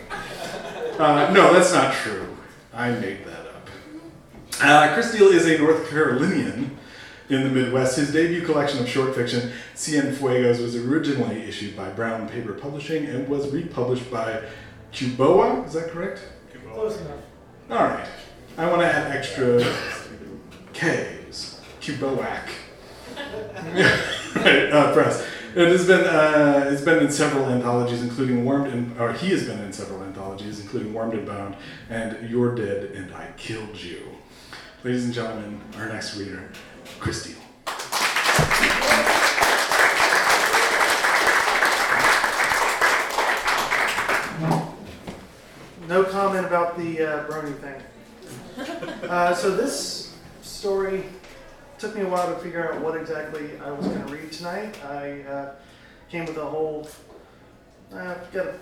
Uh, 0.99 1.31
no, 1.33 1.51
that's 1.51 1.73
not 1.73 1.93
true. 1.95 2.27
I 2.73 2.91
made 2.91 3.25
that 3.25 3.47
up. 3.47 3.69
Uh, 4.61 4.93
Chris 4.93 5.11
Deal 5.11 5.27
is 5.29 5.47
a 5.47 5.57
North 5.57 5.89
Carolinian 5.89 6.77
in 7.29 7.43
the 7.43 7.49
Midwest. 7.49 7.97
His 7.97 8.11
debut 8.11 8.45
collection 8.45 8.79
of 8.79 8.87
short 8.87 9.15
fiction, 9.15 9.51
Cienfuegos, 9.75 10.61
was 10.61 10.75
originally 10.75 11.43
issued 11.43 11.75
by 11.75 11.89
Brown 11.89 12.27
Paper 12.29 12.53
Publishing 12.53 13.05
and 13.05 13.27
was 13.27 13.51
republished 13.51 14.09
by 14.09 14.43
Kuboa. 14.93 15.65
Is 15.65 15.73
that 15.73 15.89
correct? 15.89 16.21
Close 16.73 16.99
enough. 17.01 17.21
All 17.71 17.87
right. 17.87 18.07
I 18.57 18.67
want 18.67 18.81
to 18.81 18.87
add 18.87 19.15
extra 19.15 19.63
K's. 20.73 21.59
Cuboac. 21.81 22.49
right, 24.35 24.71
uh, 24.71 24.93
press. 24.93 25.25
It 25.55 25.69
has 25.69 25.87
been 25.87 26.05
uh, 26.05 26.69
it's 26.71 26.83
been 26.83 27.03
in 27.03 27.11
several 27.11 27.45
anthologies, 27.45 28.03
including 28.03 28.45
Warmed 28.45 28.67
and 28.71 28.99
or 28.99 29.13
he 29.13 29.29
has 29.29 29.45
been 29.45 29.59
in 29.59 29.73
several 29.73 30.03
anthologies, 30.03 30.59
including 30.59 30.93
Warmed 30.93 31.13
and 31.13 31.25
Bound 31.25 31.55
and 31.89 32.29
You're 32.29 32.53
Dead 32.53 32.91
and 32.91 33.11
I 33.15 33.31
Killed 33.37 33.75
You. 33.81 34.03
Ladies 34.83 35.05
and 35.05 35.13
gentlemen, 35.13 35.59
our 35.77 35.87
next 35.87 36.15
reader, 36.17 36.51
Chris. 36.99 37.37
No 45.87 46.03
comment 46.03 46.45
about 46.45 46.77
the 46.77 47.01
uh, 47.01 47.27
Brony 47.27 47.57
thing. 47.59 49.09
Uh, 49.09 49.33
so 49.33 49.55
this 49.55 50.13
story 50.41 51.05
took 51.77 51.95
me 51.95 52.01
a 52.01 52.07
while 52.07 52.33
to 52.33 52.39
figure 52.41 52.71
out 52.71 52.81
what 52.81 52.99
exactly 52.99 53.57
I 53.63 53.71
was 53.71 53.87
going 53.87 54.05
to 54.05 54.13
read 54.13 54.31
tonight. 54.31 54.77
I 54.83 55.21
uh, 55.21 55.55
came 56.09 56.25
with 56.25 56.37
a 56.37 56.45
whole, 56.45 56.89
uh, 57.93 58.15
got 58.33 58.47
a 58.47 58.55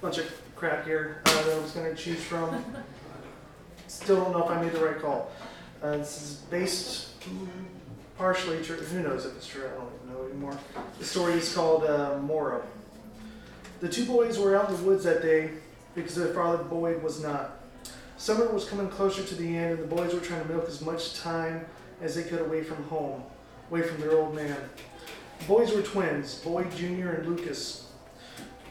bunch 0.00 0.18
of 0.18 0.32
crap 0.54 0.84
here 0.84 1.20
uh, 1.26 1.42
that 1.42 1.56
I 1.56 1.58
was 1.58 1.72
going 1.72 1.94
to 1.94 2.00
choose 2.00 2.22
from. 2.22 2.64
Still 3.88 4.16
don't 4.16 4.32
know 4.32 4.44
if 4.44 4.50
I 4.50 4.62
made 4.62 4.72
the 4.72 4.84
right 4.84 5.00
call. 5.00 5.32
Uh, 5.82 5.96
this 5.96 6.22
is 6.22 6.34
based 6.48 7.17
partially 8.16 8.62
true. 8.62 8.76
Who 8.76 9.02
knows 9.02 9.24
if 9.24 9.36
it's 9.36 9.46
true? 9.46 9.64
I 9.66 9.76
don't 9.76 9.90
even 10.02 10.14
know 10.14 10.26
anymore. 10.26 10.58
The 10.98 11.04
story 11.04 11.34
is 11.34 11.54
called 11.54 11.84
uh, 11.84 12.18
Morrow. 12.18 12.62
The 13.80 13.88
two 13.88 14.04
boys 14.04 14.38
were 14.38 14.56
out 14.56 14.70
in 14.70 14.76
the 14.76 14.82
woods 14.82 15.04
that 15.04 15.22
day 15.22 15.50
because 15.94 16.16
their 16.16 16.34
father 16.34 16.64
Boyd 16.64 17.02
was 17.02 17.22
not. 17.22 17.60
Summer 18.16 18.48
was 18.50 18.64
coming 18.64 18.88
closer 18.88 19.22
to 19.22 19.34
the 19.36 19.56
end, 19.56 19.78
and 19.78 19.88
the 19.88 19.94
boys 19.94 20.12
were 20.12 20.20
trying 20.20 20.42
to 20.42 20.48
milk 20.52 20.66
as 20.66 20.80
much 20.80 21.14
time 21.14 21.64
as 22.02 22.16
they 22.16 22.24
could 22.24 22.40
away 22.40 22.64
from 22.64 22.82
home, 22.84 23.22
away 23.70 23.82
from 23.82 24.00
their 24.00 24.18
old 24.18 24.34
man. 24.34 24.56
The 25.38 25.44
boys 25.44 25.72
were 25.72 25.82
twins, 25.82 26.34
Boyd 26.36 26.74
Jr. 26.74 27.10
and 27.10 27.28
Lucas. 27.28 27.86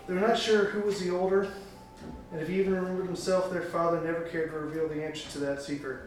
They 0.05 0.13
were 0.13 0.19
not 0.19 0.37
sure 0.37 0.65
who 0.65 0.81
was 0.81 0.99
the 0.99 1.15
older, 1.15 1.53
and 2.31 2.41
if 2.41 2.49
he 2.49 2.59
even 2.59 2.75
remembered 2.75 3.05
himself, 3.05 3.49
their 3.51 3.61
father 3.61 4.01
never 4.01 4.21
cared 4.21 4.51
to 4.51 4.59
reveal 4.59 4.89
the 4.89 5.01
answer 5.03 5.29
to 5.31 5.39
that 5.39 5.61
secret. 5.61 6.01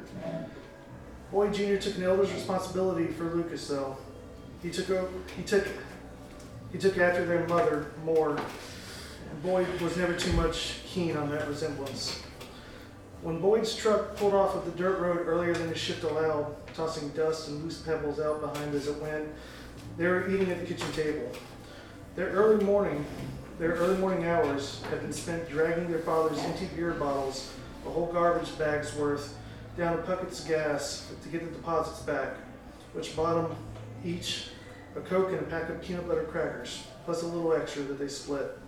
Boyd 1.31 1.55
Jr. 1.55 1.77
took 1.77 1.97
an 1.97 2.03
elder's 2.03 2.33
responsibility 2.33 3.07
for 3.07 3.25
Lucas, 3.25 3.69
though. 3.69 3.97
He 4.63 4.71
took 4.71 4.91
over, 4.91 5.09
he 5.37 5.43
took 5.43 5.67
he 6.73 6.79
took 6.79 6.99
after 6.99 7.25
their 7.25 7.47
mother 7.49 7.93
more, 8.05 8.31
and 8.37 9.43
Boyd 9.43 9.67
was 9.81 9.97
never 9.97 10.15
too 10.15 10.33
much 10.35 10.81
keen 10.87 11.17
on 11.17 11.31
that 11.31 11.49
resemblance. 11.49 12.23
When 13.23 13.41
Boyd's 13.41 13.77
truck 13.77 14.17
pulled 14.17 14.35
off 14.35 14.55
of 14.55 14.65
the 14.65 14.71
dirt 14.73 14.99
road 14.99 15.27
earlier 15.27 15.53
than 15.53 15.69
his 15.69 15.79
shift 15.79 16.05
allowed, 16.05 16.55
tossing 16.75 17.11
dust 17.11 17.49
and 17.49 17.63
loose 17.63 17.79
pebbles 17.79 18.19
out 18.21 18.41
behind 18.41 18.75
as 18.75 18.87
it 18.87 18.97
went, 18.97 19.29
they 19.97 20.07
were 20.07 20.31
eating 20.31 20.51
at 20.51 20.61
the 20.61 20.67
kitchen 20.67 20.91
table. 20.93 21.31
Their 22.17 22.29
early 22.29 22.65
morning, 22.65 23.05
their 23.59 23.73
early 23.73 23.99
morning 23.99 24.27
hours 24.27 24.83
had 24.91 25.03
been 25.03 25.13
spent 25.13 25.49
dragging 25.51 25.91
their 25.91 26.01
father's 26.01 26.39
empty 26.39 26.69
beer 26.75 26.93
bottles, 26.93 27.53
a 27.87 27.91
whole 27.91 28.11
garbage 28.13 28.57
bag's 28.59 28.95
worth, 28.95 29.37
down 29.77 29.97
to 29.97 30.03
Puckett's 30.03 30.45
gas 30.45 31.11
to 31.23 31.29
get 31.29 31.45
the 31.45 31.57
deposits 31.57 32.01
back, 32.01 32.35
which 32.93 33.15
bought 33.17 33.35
them 33.35 33.57
each 34.05 34.49
a 34.97 35.01
Coke 35.01 35.31
and 35.31 35.39
a 35.39 35.43
pack 35.43 35.69
of 35.69 35.81
peanut 35.81 36.09
butter 36.09 36.25
crackers, 36.25 36.85
plus 37.05 37.23
a 37.23 37.27
little 37.27 37.53
extra 37.53 37.83
that 37.85 37.99
they 37.99 38.09
split. 38.09 38.59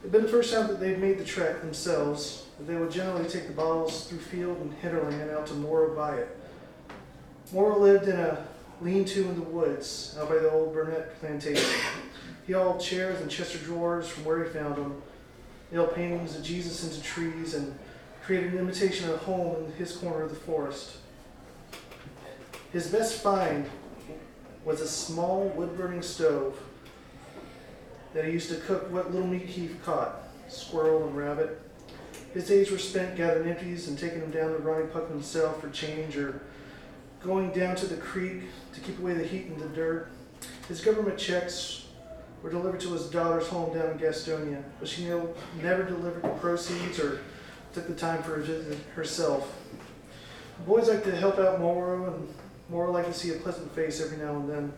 It'd 0.00 0.12
been 0.12 0.22
the 0.22 0.28
first 0.28 0.52
time 0.52 0.68
that 0.68 0.78
they'd 0.78 0.98
made 0.98 1.18
the 1.18 1.24
trek 1.24 1.60
themselves, 1.60 2.44
but 2.58 2.66
they 2.66 2.76
would 2.76 2.90
generally 2.90 3.28
take 3.28 3.46
the 3.46 3.54
bottles 3.54 4.06
through 4.06 4.18
field 4.18 4.58
and 4.58 4.72
hinterland 4.74 5.30
out 5.30 5.46
to 5.46 5.54
Morrow 5.54 5.96
by 5.96 6.16
it. 6.16 6.38
Morrow 7.52 7.78
lived 7.78 8.08
in 8.08 8.16
a 8.16 8.46
lean-to 8.80 9.22
in 9.22 9.34
the 9.36 9.42
woods 9.42 10.16
out 10.20 10.28
by 10.28 10.36
the 10.36 10.50
old 10.50 10.74
Burnett 10.74 11.18
plantation. 11.20 11.80
He 12.46 12.52
hauled 12.52 12.80
chairs 12.80 13.20
and 13.20 13.30
chest 13.30 13.54
of 13.54 13.64
drawers 13.64 14.06
from 14.06 14.24
where 14.24 14.44
he 14.44 14.50
found 14.50 14.76
them, 14.76 15.02
nailed 15.72 15.94
paintings 15.94 16.36
of 16.36 16.42
Jesus 16.42 16.84
into 16.84 17.02
trees, 17.02 17.54
and 17.54 17.76
created 18.26 18.54
an 18.54 18.58
imitation 18.58 19.08
of 19.08 19.14
a 19.14 19.18
home 19.18 19.64
in 19.64 19.72
his 19.74 19.96
corner 19.96 20.24
of 20.24 20.30
the 20.30 20.36
forest. 20.36 20.96
His 22.72 22.88
best 22.88 23.22
find 23.22 23.70
was 24.64 24.80
a 24.80 24.88
small 24.88 25.44
wood-burning 25.50 26.02
stove 26.02 26.60
that 28.14 28.24
he 28.24 28.32
used 28.32 28.50
to 28.50 28.56
cook 28.56 28.90
what 28.90 29.14
little 29.14 29.28
meat 29.28 29.42
he 29.42 29.68
caught, 29.84 30.24
squirrel 30.48 31.06
and 31.06 31.16
rabbit. 31.16 31.60
His 32.34 32.48
days 32.48 32.72
were 32.72 32.78
spent 32.78 33.16
gathering 33.16 33.48
empties 33.48 33.86
and 33.86 33.96
taking 33.96 34.20
them 34.20 34.32
down 34.32 34.50
to 34.50 34.58
Ronnie 34.58 34.88
Puck 34.88 35.08
himself 35.08 35.60
for 35.60 35.70
change 35.70 36.16
or 36.16 36.42
going 37.22 37.52
down 37.52 37.76
to 37.76 37.86
the 37.86 37.96
creek 37.96 38.42
to 38.74 38.80
keep 38.80 38.98
away 38.98 39.14
the 39.14 39.22
heat 39.22 39.46
and 39.46 39.60
the 39.60 39.68
dirt. 39.68 40.08
His 40.66 40.80
government 40.80 41.16
checks 41.16 41.86
were 42.42 42.50
delivered 42.50 42.80
to 42.80 42.92
his 42.92 43.06
daughter's 43.06 43.46
home 43.46 43.72
down 43.72 43.92
in 43.92 43.98
Gastonia, 43.98 44.64
but 44.80 44.88
she 44.88 45.04
never 45.04 45.84
delivered 45.84 46.24
the 46.24 46.28
proceeds 46.40 46.98
or 46.98 47.20
took 47.76 47.88
the 47.88 47.94
time 47.94 48.22
for 48.22 48.42
herself. 48.94 49.54
The 50.56 50.64
boys 50.64 50.88
like 50.88 51.04
to 51.04 51.14
help 51.14 51.38
out 51.38 51.60
Morrow, 51.60 52.06
and 52.06 52.34
Morrow 52.70 52.90
liked 52.90 53.08
to 53.08 53.12
see 53.12 53.32
a 53.32 53.34
pleasant 53.34 53.70
face 53.74 54.00
every 54.00 54.16
now 54.16 54.36
and 54.36 54.48
then. 54.48 54.72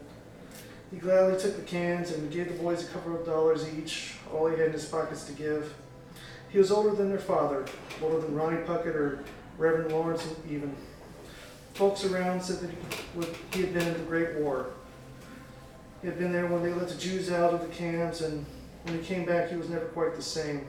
He 0.90 0.96
gladly 0.96 1.38
took 1.38 1.54
the 1.54 1.62
cans 1.62 2.10
and 2.10 2.28
gave 2.28 2.48
the 2.48 2.60
boys 2.60 2.82
a 2.82 2.88
couple 2.88 3.14
of 3.14 3.24
dollars 3.24 3.64
each, 3.78 4.16
all 4.32 4.48
he 4.48 4.58
had 4.58 4.66
in 4.66 4.72
his 4.72 4.84
pockets 4.84 5.22
to 5.26 5.32
give. 5.32 5.72
He 6.48 6.58
was 6.58 6.72
older 6.72 6.90
than 6.90 7.08
their 7.08 7.20
father, 7.20 7.66
older 8.02 8.18
than 8.18 8.34
Ronnie 8.34 8.64
Puckett 8.66 8.96
or 8.96 9.20
Reverend 9.58 9.92
Lawrence 9.92 10.26
even. 10.50 10.74
Folks 11.74 12.04
around 12.04 12.42
said 12.42 12.58
that 12.58 12.70
he 13.54 13.60
had 13.60 13.74
been 13.74 13.86
in 13.86 13.92
the 13.92 14.06
Great 14.08 14.38
War. 14.38 14.70
He 16.02 16.08
had 16.08 16.18
been 16.18 16.32
there 16.32 16.48
when 16.48 16.64
they 16.64 16.72
let 16.72 16.88
the 16.88 16.96
Jews 16.96 17.30
out 17.30 17.54
of 17.54 17.60
the 17.60 17.72
camps, 17.72 18.22
and 18.22 18.44
when 18.82 18.98
he 18.98 19.04
came 19.04 19.24
back, 19.24 19.50
he 19.50 19.56
was 19.56 19.68
never 19.68 19.84
quite 19.84 20.16
the 20.16 20.22
same. 20.22 20.66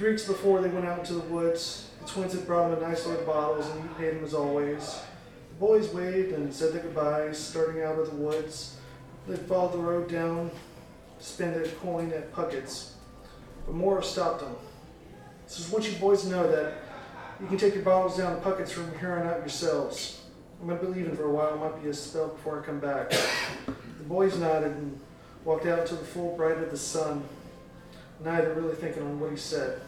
Three 0.00 0.12
weeks 0.12 0.24
before 0.24 0.62
they 0.62 0.70
went 0.70 0.86
out 0.86 1.00
into 1.00 1.12
the 1.12 1.20
woods, 1.20 1.90
the 2.00 2.06
twins 2.06 2.32
had 2.32 2.46
brought 2.46 2.72
him 2.72 2.78
a 2.78 2.88
nice 2.88 3.04
load 3.04 3.20
of 3.20 3.26
bottles, 3.26 3.68
and 3.68 3.82
he 3.82 3.88
paid 3.96 4.14
him 4.14 4.24
as 4.24 4.32
always. 4.32 4.98
The 5.50 5.56
boys 5.56 5.92
waved 5.92 6.32
and 6.32 6.54
said 6.54 6.72
their 6.72 6.80
goodbyes, 6.80 7.36
starting 7.36 7.82
out 7.82 7.98
of 7.98 8.08
the 8.08 8.16
woods. 8.16 8.78
They 9.28 9.36
followed 9.36 9.74
the 9.74 9.78
road 9.78 10.08
down 10.08 10.52
to 11.18 11.22
spend 11.22 11.54
their 11.54 11.66
coin 11.66 12.10
at 12.14 12.32
Puckett's. 12.32 12.94
But 13.66 13.74
Morrow 13.74 14.00
stopped 14.00 14.40
them. 14.40 14.56
Says, 15.46 15.70
once 15.70 15.92
you 15.92 15.98
boys 15.98 16.24
know 16.24 16.50
that 16.50 16.78
you 17.38 17.46
can 17.46 17.58
take 17.58 17.74
your 17.74 17.84
bottles 17.84 18.16
down 18.16 18.34
to 18.34 18.40
Puckett's 18.40 18.72
from 18.72 18.98
here 19.00 19.12
on 19.12 19.26
out 19.26 19.40
yourselves. 19.40 20.22
I'm 20.62 20.66
going 20.66 20.80
to 20.80 20.86
be 20.86 20.92
leaving 20.94 21.14
for 21.14 21.24
a 21.24 21.30
while. 21.30 21.56
It 21.56 21.60
might 21.60 21.82
be 21.82 21.90
a 21.90 21.92
spell 21.92 22.28
before 22.28 22.58
I 22.58 22.64
come 22.64 22.80
back. 22.80 23.10
The 23.10 24.04
boys 24.08 24.38
nodded 24.38 24.72
and 24.72 24.98
walked 25.44 25.66
out 25.66 25.80
into 25.80 25.96
the 25.96 26.06
full 26.06 26.34
bright 26.38 26.56
of 26.56 26.70
the 26.70 26.78
sun, 26.78 27.22
neither 28.24 28.54
really 28.54 28.74
thinking 28.74 29.02
on 29.02 29.18
what 29.20 29.30
he 29.30 29.36
said. 29.36 29.80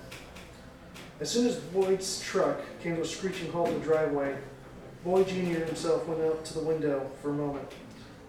As 1.21 1.31
soon 1.31 1.47
as 1.47 1.57
Boyd's 1.57 2.21
truck 2.21 2.61
came 2.83 2.97
to 2.97 3.03
a 3.03 3.05
screeching 3.05 3.53
halt 3.53 3.69
in 3.69 3.79
the 3.79 3.85
driveway, 3.85 4.37
Boyd 5.05 5.29
Jr. 5.29 5.65
himself 5.65 6.07
went 6.07 6.21
up 6.21 6.45
to 6.45 6.55
the 6.55 6.61
window 6.61 7.11
for 7.21 7.31
a 7.31 7.35
moment. 7.35 7.69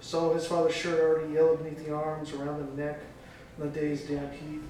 Saw 0.01 0.33
his 0.33 0.45
father's 0.45 0.75
shirt 0.75 0.99
already 0.99 1.33
yellow 1.33 1.55
beneath 1.55 1.85
the 1.85 1.93
arms, 1.93 2.33
around 2.33 2.59
the 2.59 2.81
neck, 2.81 2.99
in 3.57 3.63
the 3.63 3.79
day's 3.79 4.03
damp 4.03 4.33
heat. 4.33 4.61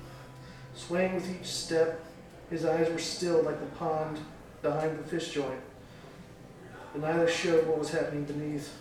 Swaying 0.76 1.15
with 1.15 1.30
each 1.30 1.48
step, 1.48 2.04
his 2.50 2.65
eyes 2.65 2.89
were 2.89 3.00
still 3.00 3.41
like 3.41 3.60
the 3.60 3.76
pond 3.78 4.19
behind 4.62 5.00
the 5.00 5.04
fish 5.04 5.32
joint, 5.34 5.60
but 6.91 7.02
neither 7.02 7.28
showed 7.28 7.67
what 7.67 7.80
was 7.80 7.91
happening 7.91 8.24
beneath. 8.26 8.74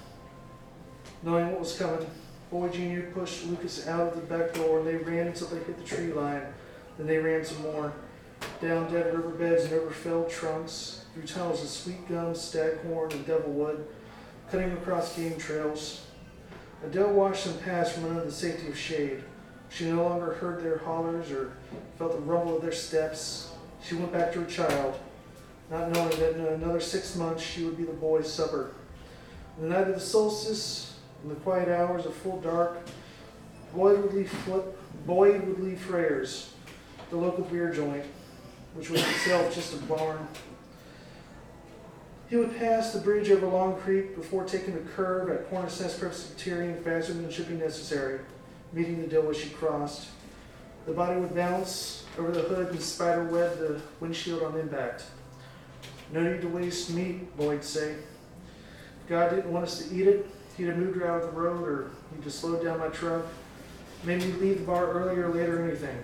Knowing 1.22 1.50
what 1.50 1.60
was 1.60 1.76
coming, 1.76 2.06
Boyd 2.52 2.74
Jr. 2.74 3.00
pushed 3.14 3.46
Lucas 3.46 3.88
out 3.88 4.08
of 4.08 4.14
the 4.14 4.36
back 4.36 4.52
door 4.52 4.80
and 4.80 4.86
they 4.86 4.96
ran 4.96 5.28
until 5.28 5.46
they 5.46 5.56
hit 5.56 5.78
the 5.78 5.84
tree 5.84 6.12
line. 6.12 6.42
Then 6.98 7.06
they 7.06 7.16
ran 7.16 7.42
some 7.42 7.62
more, 7.62 7.94
down 8.60 8.92
dead 8.92 9.06
riverbeds 9.14 9.64
and 9.64 9.72
over 9.72 9.90
felled 9.90 10.28
trunks, 10.28 11.06
through 11.14 11.22
tunnels 11.22 11.62
of 11.62 11.70
sweet 11.70 12.06
gum, 12.10 12.34
staghorn, 12.34 13.10
and 13.12 13.26
devilwood, 13.26 13.86
cutting 14.50 14.70
across 14.72 15.16
game 15.16 15.38
trails. 15.38 16.04
Adele 16.84 17.14
watched 17.14 17.46
them 17.46 17.56
pass 17.64 17.90
from 17.90 18.04
under 18.10 18.24
the 18.24 18.30
safety 18.30 18.68
of 18.68 18.76
shade. 18.76 19.24
She 19.70 19.90
no 19.90 20.06
longer 20.06 20.34
heard 20.34 20.62
their 20.62 20.76
hollers 20.76 21.30
or 21.30 21.54
felt 21.96 22.12
the 22.12 22.18
rumble 22.18 22.56
of 22.56 22.62
their 22.62 22.70
steps. 22.70 23.50
She 23.82 23.94
went 23.94 24.12
back 24.12 24.30
to 24.34 24.40
her 24.40 24.46
child, 24.46 25.00
not 25.70 25.90
knowing 25.90 26.18
that 26.18 26.36
in 26.36 26.44
another 26.44 26.80
six 26.80 27.16
months 27.16 27.42
she 27.42 27.64
would 27.64 27.78
be 27.78 27.84
the 27.84 27.94
boy's 27.94 28.30
supper. 28.30 28.74
The 29.58 29.68
night 29.68 29.88
of 29.88 29.94
the 29.94 30.00
solstice, 30.00 30.91
in 31.22 31.28
the 31.28 31.34
quiet 31.36 31.68
hours 31.68 32.06
of 32.06 32.14
full 32.14 32.40
dark, 32.40 32.78
Boyd 33.74 34.02
would 34.02 34.14
leave, 34.14 35.80
Freyr's, 35.80 36.52
the 37.10 37.16
local 37.16 37.44
beer 37.44 37.72
joint. 37.72 38.04
which 38.74 38.88
was 38.88 39.00
itself 39.02 39.54
just 39.54 39.74
a 39.74 39.76
barn. 39.84 40.26
He 42.28 42.36
would 42.36 42.56
pass 42.58 42.92
the 42.92 43.00
bridge 43.00 43.30
over 43.30 43.46
Long 43.46 43.76
Creek 43.80 44.16
before 44.16 44.44
taking 44.44 44.72
the 44.74 44.90
curve 44.92 45.28
at 45.28 45.50
Cornerstone 45.50 45.90
Presbyterian 45.98 46.82
faster 46.82 47.12
than 47.12 47.30
should 47.30 47.48
be 47.48 47.54
necessary, 47.54 48.20
meeting 48.72 49.02
the 49.02 49.06
doe 49.06 49.28
as 49.28 49.36
she 49.36 49.50
crossed. 49.50 50.08
The 50.86 50.92
body 50.92 51.20
would 51.20 51.34
bounce 51.34 52.06
over 52.18 52.32
the 52.32 52.40
hood 52.40 52.70
and 52.70 52.80
spider 52.80 53.24
web 53.24 53.58
the 53.58 53.80
windshield 54.00 54.42
on 54.42 54.58
impact. 54.58 55.04
No 56.10 56.22
need 56.22 56.40
to 56.40 56.48
waste 56.48 56.90
meat, 56.90 57.36
Boyd'd 57.36 57.62
say. 57.62 57.96
God 59.08 59.30
didn't 59.30 59.52
want 59.52 59.66
us 59.66 59.86
to 59.86 59.94
eat 59.94 60.06
it, 60.06 60.26
he'd 60.56 60.66
have 60.66 60.76
moved 60.76 60.96
her 61.00 61.10
out 61.10 61.22
of 61.22 61.34
the 61.34 61.40
road 61.40 61.66
or 61.66 61.90
he'd 62.14 62.24
have 62.24 62.32
slowed 62.32 62.62
down 62.62 62.78
my 62.78 62.88
truck. 62.88 63.24
Made 64.04 64.22
me 64.22 64.32
leave 64.32 64.58
the 64.60 64.64
bar 64.64 64.90
earlier 64.90 65.30
or 65.30 65.34
later 65.34 65.62
or 65.62 65.68
anything. 65.68 65.96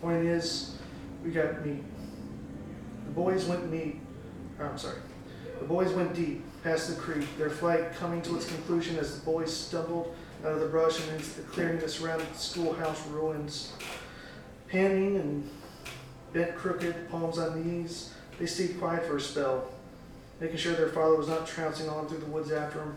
Point 0.00 0.24
is, 0.24 0.76
we 1.24 1.30
got 1.30 1.64
meat. 1.64 1.82
The 3.06 3.12
boys 3.12 3.44
went 3.46 3.70
meat. 3.70 4.00
Or, 4.58 4.66
I'm 4.66 4.78
sorry. 4.78 4.98
The 5.58 5.66
boys 5.66 5.92
went 5.92 6.14
deep, 6.14 6.42
past 6.62 6.88
the 6.88 7.00
creek, 7.00 7.26
their 7.36 7.50
flight 7.50 7.92
coming 7.94 8.22
to 8.22 8.36
its 8.36 8.46
conclusion 8.46 8.96
as 8.98 9.18
the 9.18 9.24
boys 9.26 9.54
stumbled 9.54 10.14
out 10.44 10.52
of 10.52 10.60
the 10.60 10.66
brush 10.66 10.98
and 11.00 11.16
into 11.16 11.36
the 11.36 11.42
clearing 11.42 11.78
that 11.80 11.90
surrounded 11.90 12.32
the 12.32 12.38
schoolhouse 12.38 13.06
ruins. 13.08 13.72
Panting 14.68 15.16
and 15.16 15.50
bent 16.32 16.56
crooked, 16.56 17.10
palms 17.10 17.38
on 17.38 17.62
knees, 17.62 18.14
they 18.38 18.46
stayed 18.46 18.78
quiet 18.78 19.04
for 19.04 19.16
a 19.16 19.20
spell, 19.20 19.70
making 20.40 20.56
sure 20.56 20.72
their 20.72 20.88
father 20.88 21.16
was 21.16 21.28
not 21.28 21.46
trouncing 21.46 21.88
on 21.90 22.08
through 22.08 22.18
the 22.18 22.26
woods 22.26 22.50
after 22.52 22.78
them. 22.78 22.96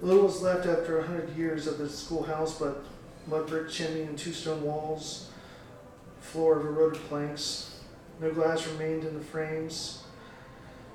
Little 0.00 0.24
was 0.24 0.42
left 0.42 0.66
after 0.66 0.98
a 0.98 1.06
hundred 1.06 1.36
years 1.36 1.66
of 1.66 1.78
the 1.78 1.88
schoolhouse 1.88 2.58
but 2.58 2.84
mud 3.26 3.46
brick 3.46 3.70
chimney 3.70 4.02
and 4.02 4.18
two 4.18 4.32
stone 4.32 4.62
walls, 4.62 5.30
floor 6.20 6.58
of 6.58 6.66
eroded 6.66 7.00
planks. 7.04 7.80
No 8.20 8.30
glass 8.30 8.66
remained 8.66 9.04
in 9.04 9.14
the 9.14 9.24
frames. 9.24 10.02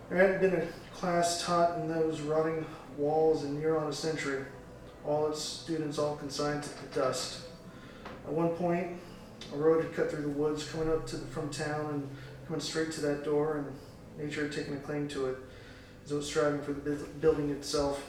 There 0.10 0.18
hadn't 0.18 0.42
been 0.42 0.62
a 0.62 0.96
class 0.96 1.44
taught 1.44 1.78
in 1.80 1.88
those 1.88 2.22
rotting 2.22 2.66
walls 2.98 3.44
in 3.44 3.60
near 3.60 3.78
on 3.78 3.88
a 3.88 3.94
century. 3.94 4.46
All 5.06 5.28
its 5.28 5.42
students 5.42 5.98
all 5.98 6.16
consigned 6.16 6.64
to 6.64 6.70
the 6.70 7.00
dust. 7.00 7.42
At 8.26 8.34
one 8.34 8.50
point, 8.50 9.00
a 9.54 9.58
road 9.58 9.84
had 9.84 9.94
cut 9.94 10.12
through 10.12 10.22
the 10.22 10.30
woods, 10.30 10.70
coming 10.70 10.90
up 10.90 11.08
to 11.08 11.18
the, 11.18 11.26
from 11.28 11.50
town 11.50 11.94
and 11.94 12.10
coming 12.48 12.62
straight 12.62 12.92
to 12.94 13.02
that 13.02 13.24
door, 13.24 13.58
and 13.58 14.24
nature 14.24 14.44
had 14.44 14.52
taken 14.52 14.76
a 14.76 14.80
claim 14.80 15.08
to 15.10 15.28
it, 15.28 15.38
as 16.06 16.12
it 16.12 16.16
was 16.16 16.28
striving 16.28 16.62
for 16.62 16.74
the 16.74 16.92
building 17.22 17.50
itself. 17.50 18.04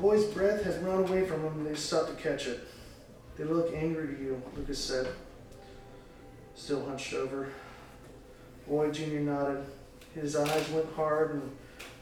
Boy's 0.00 0.24
breath 0.24 0.62
had 0.64 0.84
run 0.84 0.98
away 0.98 1.24
from 1.24 1.42
him, 1.42 1.52
and 1.54 1.66
they 1.66 1.74
stopped 1.74 2.16
to 2.16 2.22
catch 2.22 2.46
it. 2.46 2.60
They 3.36 3.44
look 3.44 3.72
angry 3.74 4.14
to 4.14 4.22
you, 4.22 4.42
Lucas 4.56 4.82
said, 4.82 5.08
still 6.54 6.84
hunched 6.86 7.14
over. 7.14 7.48
Boy 8.66 8.90
Junior 8.90 9.20
nodded. 9.20 9.64
His 10.14 10.36
eyes 10.36 10.68
went 10.70 10.92
hard, 10.94 11.34
and 11.34 11.56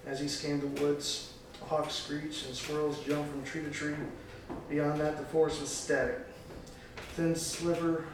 as 0.06 0.20
he 0.20 0.28
scanned 0.28 0.62
the 0.62 0.82
woods, 0.82 1.32
a 1.60 1.64
hawk 1.64 1.90
screeched 1.90 2.46
and 2.46 2.54
squirrels 2.54 3.00
jumped 3.04 3.30
from 3.30 3.44
tree 3.44 3.62
to 3.62 3.70
tree. 3.70 3.94
Beyond 4.68 5.00
that, 5.00 5.18
the 5.18 5.24
forest 5.24 5.60
was 5.60 5.70
static. 5.70 6.20
Thin 7.16 7.34
sliver, 7.34 8.04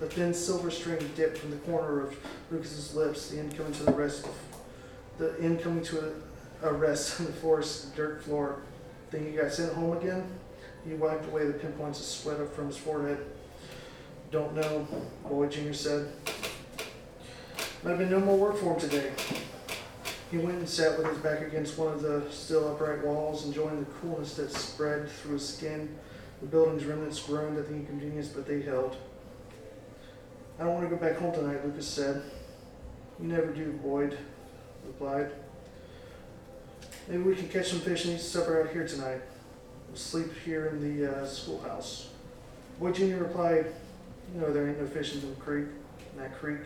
a 0.00 0.06
thin 0.06 0.32
silver 0.34 0.70
string 0.70 0.98
dipped 1.16 1.38
from 1.38 1.50
the 1.50 1.56
corner 1.58 2.00
of 2.00 2.16
Lucas's 2.50 2.94
lips, 2.94 3.30
the 3.30 3.40
end 3.40 3.56
coming 3.56 3.72
to 3.72 3.82
the 3.84 3.92
rest, 3.92 4.26
the 5.18 5.34
end 5.40 5.62
coming 5.62 5.82
to 5.84 6.14
a, 6.62 6.68
a 6.68 6.72
rest 6.72 7.20
on 7.20 7.26
the 7.26 7.32
forest 7.32 7.94
dirt 7.96 8.22
floor. 8.22 8.62
Think 9.10 9.32
you 9.32 9.40
got 9.40 9.52
sent 9.52 9.72
home 9.72 9.96
again? 9.96 10.24
He 10.86 10.94
wiped 10.94 11.26
away 11.26 11.46
the 11.46 11.54
pinpoints 11.54 12.00
of 12.00 12.06
sweat 12.06 12.54
from 12.54 12.66
his 12.66 12.76
forehead. 12.76 13.18
Don't 14.30 14.54
know, 14.54 14.86
Boy 15.26 15.46
Junior 15.48 15.72
said. 15.72 16.12
Might 17.82 17.90
have 17.90 17.98
been 17.98 18.10
no 18.10 18.20
more 18.20 18.36
work 18.36 18.56
for 18.56 18.74
him 18.74 18.80
today. 18.80 19.10
He 20.30 20.36
went 20.36 20.58
and 20.58 20.68
sat 20.68 20.98
with 20.98 21.06
his 21.06 21.16
back 21.18 21.40
against 21.40 21.78
one 21.78 21.94
of 21.94 22.02
the 22.02 22.22
still 22.30 22.68
upright 22.68 23.02
walls, 23.02 23.46
enjoying 23.46 23.80
the 23.80 23.86
coolness 23.86 24.34
that 24.34 24.52
spread 24.52 25.08
through 25.08 25.34
his 25.34 25.48
skin. 25.48 25.96
The 26.42 26.46
building's 26.46 26.84
remnants 26.84 27.20
groaned 27.20 27.56
at 27.56 27.68
the 27.68 27.74
inconvenience, 27.74 28.28
but 28.28 28.46
they 28.46 28.60
held. 28.60 28.96
I 30.58 30.64
don't 30.64 30.74
want 30.74 30.90
to 30.90 30.94
go 30.94 31.00
back 31.00 31.16
home 31.16 31.32
tonight, 31.32 31.64
Lucas 31.64 31.88
said. 31.88 32.22
You 33.18 33.28
never 33.28 33.52
do, 33.52 33.72
Boyd 33.82 34.18
replied. 34.86 35.30
Maybe 37.08 37.22
we 37.22 37.34
can 37.34 37.48
catch 37.48 37.68
some 37.68 37.80
fish 37.80 38.04
and 38.04 38.14
eat 38.14 38.20
supper 38.20 38.62
out 38.62 38.70
here 38.70 38.86
tonight. 38.86 39.22
We'll 39.88 39.96
sleep 39.96 40.30
here 40.44 40.66
in 40.66 41.00
the 41.00 41.10
uh, 41.10 41.26
schoolhouse. 41.26 42.10
Boy 42.78 42.92
Jr. 42.92 43.16
replied, 43.16 43.66
You 44.34 44.40
know 44.42 44.52
there 44.52 44.68
ain't 44.68 44.78
no 44.78 44.86
fish 44.86 45.14
in 45.14 45.22
the 45.22 45.34
creek, 45.36 45.68
in 46.12 46.20
that 46.20 46.38
creek. 46.38 46.60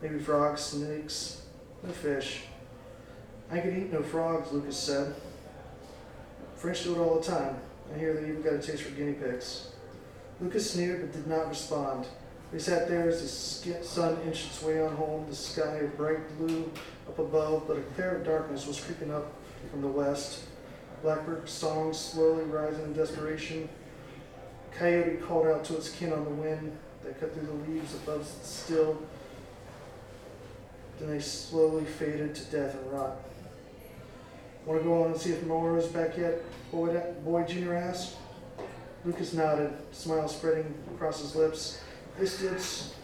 Maybe 0.00 0.18
frogs, 0.18 0.62
snakes, 0.62 1.42
no 1.82 1.92
fish. 1.92 2.44
I 3.50 3.60
could 3.60 3.76
eat 3.76 3.92
no 3.92 4.02
frogs, 4.02 4.50
Lucas 4.50 4.78
said. 4.78 5.14
French 6.56 6.84
do 6.84 6.94
it 6.94 6.98
all 6.98 7.20
the 7.20 7.30
time. 7.30 7.56
I 7.94 7.98
hear 7.98 8.14
they 8.14 8.28
even 8.28 8.40
got 8.40 8.54
a 8.54 8.58
taste 8.58 8.84
for 8.84 8.92
guinea 8.92 9.12
pigs. 9.12 9.72
Lucas 10.40 10.70
sneered 10.70 11.02
but 11.02 11.12
did 11.12 11.26
not 11.26 11.48
respond. 11.48 12.06
They 12.50 12.58
sat 12.58 12.88
there 12.88 13.08
as 13.08 13.20
the 13.20 13.84
sun 13.84 14.16
inched 14.24 14.46
its 14.46 14.62
way 14.62 14.80
on 14.80 14.96
home, 14.96 15.26
the 15.28 15.36
sky 15.36 15.76
of 15.76 15.96
bright 15.98 16.38
blue 16.38 16.70
up 17.08 17.18
above, 17.18 17.64
but 17.68 17.76
a 17.76 17.82
cloud 17.82 18.16
of 18.16 18.24
darkness 18.24 18.66
was 18.66 18.80
creeping 18.80 19.12
up 19.12 19.32
from 19.70 19.82
the 19.82 19.88
west. 19.88 20.44
Blackbird 21.02 21.48
song 21.48 21.92
slowly 21.92 22.44
rising 22.44 22.84
in 22.84 22.92
desperation. 22.92 23.68
Coyote 24.78 25.16
called 25.16 25.46
out 25.46 25.64
to 25.64 25.76
its 25.76 25.90
kin 25.90 26.12
on 26.12 26.24
the 26.24 26.30
wind 26.30 26.76
that 27.04 27.18
cut 27.20 27.34
through 27.34 27.46
the 27.46 27.70
leaves 27.70 27.94
above 27.94 28.26
still. 28.42 29.00
Then 30.98 31.10
they 31.10 31.20
slowly 31.20 31.84
faded 31.84 32.34
to 32.34 32.44
death 32.44 32.74
and 32.74 32.92
rot. 32.92 33.16
Want 34.64 34.80
to 34.80 34.84
go 34.84 35.02
on 35.02 35.10
and 35.10 35.20
see 35.20 35.32
if 35.32 35.44
Morrow's 35.44 35.88
back 35.88 36.16
yet? 36.16 36.40
Boyd, 36.70 37.02
Boyd 37.24 37.48
Jr. 37.48 37.74
asked. 37.74 38.16
Lucas 39.04 39.32
nodded, 39.32 39.72
smile 39.90 40.28
spreading 40.28 40.72
across 40.94 41.20
his 41.20 41.34
lips. 41.34 41.80
They 42.18 42.26
stood, 42.26 42.60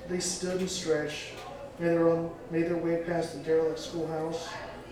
they 0.09 0.21
stood 0.21 0.61
and 0.61 0.71
stretched, 0.71 1.33
made 1.81 1.89
their, 1.89 2.09
own, 2.09 2.31
made 2.53 2.67
their 2.67 2.77
way 2.77 3.03
past 3.05 3.33
the 3.33 3.41
derelict 3.41 3.81
schoolhouse, 3.81 4.49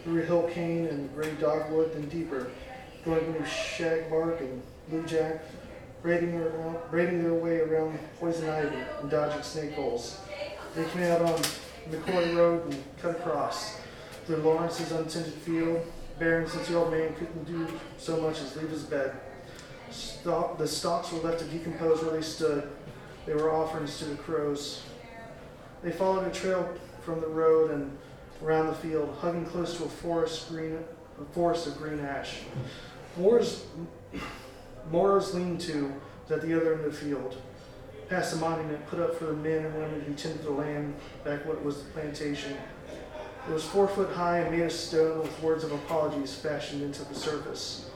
through 0.07 0.23
hill 0.23 0.49
cane 0.55 0.87
and 0.87 1.13
gray 1.17 1.33
dogwood, 1.41 1.93
then 1.93 2.09
deeper, 2.09 2.47
going 3.05 3.33
beneath 3.33 3.49
shagbark 3.49 4.39
and 4.39 4.63
bluejack, 4.89 5.41
braiding, 6.01 6.33
around, 6.37 6.79
braiding 6.93 7.25
their 7.25 7.35
way 7.35 7.59
around 7.59 7.99
poison 8.21 8.49
ivy 8.49 8.77
and 9.01 9.11
dodging 9.11 9.43
snake 9.43 9.73
holes. 9.73 10.21
They 10.77 10.85
came 10.91 11.11
out 11.11 11.23
on 11.23 11.41
McCoy 11.91 12.37
Road 12.37 12.67
and 12.67 12.85
cut 13.03 13.17
across 13.17 13.81
through 14.27 14.37
Lawrence's 14.37 14.93
untended 14.93 15.35
field, 15.35 15.85
barren 16.21 16.47
since 16.47 16.69
the 16.69 16.77
old 16.77 16.93
man 16.93 17.13
couldn't 17.15 17.45
do 17.45 17.67
so 17.99 18.21
much 18.21 18.41
as 18.41 18.55
leave 18.55 18.71
his 18.71 18.85
bed. 18.85 19.13
Stalk, 19.91 20.57
the 20.57 20.69
stalks 20.69 21.11
were 21.11 21.19
left 21.19 21.41
to 21.41 21.47
decompose 21.47 22.01
where 22.05 22.13
they 22.13 22.23
stood. 22.23 22.71
They 23.27 23.35
were 23.35 23.53
offerings 23.53 23.99
to 23.99 24.05
the 24.05 24.15
crows. 24.15 24.83
They 25.83 25.91
followed 25.91 26.29
a 26.29 26.31
trail 26.31 26.73
from 27.05 27.21
the 27.21 27.27
road 27.27 27.73
and 27.73 27.99
around 28.43 28.67
the 28.69 28.75
field, 28.75 29.17
hugging 29.21 29.47
close 29.47 29.77
to 29.79 29.85
a 29.85 29.89
forest 29.89 30.49
green, 30.49 30.79
a 31.21 31.35
forest 31.35 31.67
of 31.67 31.77
green 31.79 32.01
ash. 32.01 32.41
Moore's, 33.17 33.65
Moore's 34.91 35.35
lean-to 35.35 35.93
was 36.23 36.39
at 36.39 36.47
the 36.47 36.55
other 36.55 36.75
end 36.75 36.85
of 36.85 36.93
the 36.93 36.99
field, 36.99 37.37
past 38.09 38.35
the 38.35 38.41
monument 38.41 38.87
put 38.87 39.01
up 39.01 39.15
for 39.17 39.27
the 39.27 39.33
men 39.33 39.65
and 39.65 39.75
women 39.75 40.01
who 40.03 40.15
tended 40.15 40.43
the 40.45 40.51
land 40.51 40.95
back 41.25 41.45
when 41.47 41.57
it 41.57 41.65
was 41.65 41.83
the 41.83 41.91
plantation. 41.91 42.57
It 43.49 43.53
was 43.53 43.65
four 43.65 43.87
foot 43.89 44.11
high 44.11 44.41
and 44.41 44.51
made 44.51 44.65
of 44.65 44.73
stone 44.73 45.21
with 45.21 45.43
words 45.43 45.65
of 45.65 45.73
apologies 45.73 46.35
fashioned 46.35 46.83
into 46.83 47.05
the 47.05 47.15
surface. 47.15 47.91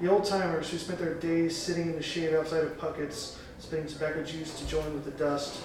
The 0.00 0.08
old 0.08 0.24
timers 0.24 0.70
who 0.70 0.78
spent 0.78 0.98
their 0.98 1.14
days 1.14 1.56
sitting 1.56 1.88
in 1.88 1.96
the 1.96 2.02
shade 2.02 2.34
outside 2.34 2.64
of 2.64 2.78
Puckett's, 2.78 3.38
spitting 3.58 3.86
tobacco 3.86 4.22
juice 4.22 4.58
to 4.58 4.66
join 4.66 4.92
with 4.92 5.04
the 5.04 5.10
dust, 5.12 5.62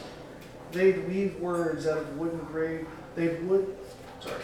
they'd 0.71 1.05
weave 1.07 1.39
words 1.39 1.87
out 1.87 1.97
of 1.97 2.17
wooden 2.17 2.39
grave. 2.39 2.87
They 3.15 3.35
would, 3.43 3.75
sorry, 4.21 4.41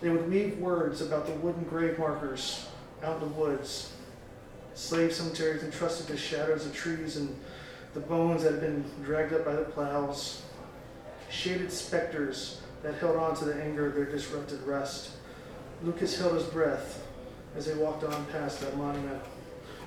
they 0.00 0.10
would 0.10 0.30
weave 0.30 0.58
words 0.58 1.00
about 1.00 1.26
the 1.26 1.32
wooden 1.34 1.64
grave 1.64 1.98
markers 1.98 2.66
out 3.02 3.22
in 3.22 3.28
the 3.28 3.34
woods. 3.34 3.92
Slave 4.74 5.12
cemeteries 5.12 5.62
entrusted 5.62 6.08
to 6.08 6.16
shadows 6.16 6.66
of 6.66 6.74
trees 6.74 7.16
and 7.16 7.34
the 7.94 8.00
bones 8.00 8.42
that 8.42 8.52
had 8.52 8.60
been 8.60 8.84
dragged 9.04 9.32
up 9.32 9.44
by 9.44 9.54
the 9.54 9.64
plows. 9.64 10.42
Shaded 11.30 11.70
specters 11.72 12.60
that 12.82 12.94
held 12.94 13.16
on 13.16 13.36
to 13.36 13.44
the 13.44 13.54
anger 13.54 13.86
of 13.86 13.94
their 13.94 14.04
disrupted 14.04 14.62
rest. 14.62 15.10
Lucas 15.82 16.18
held 16.18 16.34
his 16.34 16.44
breath 16.44 17.06
as 17.56 17.66
they 17.66 17.74
walked 17.74 18.04
on 18.04 18.26
past 18.26 18.60
that 18.60 18.76
monument, 18.76 19.22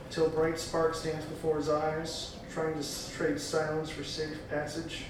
till 0.10 0.30
bright 0.30 0.58
sparks 0.58 1.04
danced 1.04 1.30
before 1.30 1.58
his 1.58 1.70
eyes, 1.70 2.36
trying 2.54 2.82
to 2.82 3.12
trade 3.12 3.39
silence 3.39 3.89
for 3.89 4.04
safe 4.04 4.38
passage. 4.50 5.06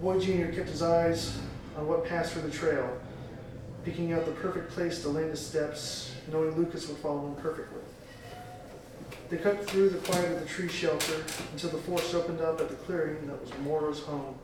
Boy 0.00 0.20
Jr. 0.20 0.52
kept 0.52 0.68
his 0.68 0.82
eyes 0.82 1.38
on 1.76 1.86
what 1.86 2.04
passed 2.04 2.32
for 2.32 2.40
the 2.40 2.50
trail, 2.50 2.98
picking 3.84 4.12
out 4.12 4.26
the 4.26 4.32
perfect 4.32 4.70
place 4.70 5.02
to 5.02 5.08
land 5.08 5.30
his 5.30 5.44
steps, 5.44 6.12
knowing 6.30 6.56
Lucas 6.56 6.88
would 6.88 6.98
follow 6.98 7.26
him 7.26 7.34
perfectly. 7.36 7.80
They 9.28 9.38
cut 9.38 9.66
through 9.66 9.90
the 9.90 9.98
quiet 9.98 10.32
of 10.32 10.40
the 10.40 10.46
tree 10.46 10.68
shelter 10.68 11.24
until 11.52 11.70
the 11.70 11.78
forest 11.78 12.14
opened 12.14 12.40
up 12.40 12.60
at 12.60 12.68
the 12.68 12.74
clearing 12.74 13.26
that 13.28 13.40
was 13.40 13.50
Morrow's 13.64 14.00
home. 14.00 14.34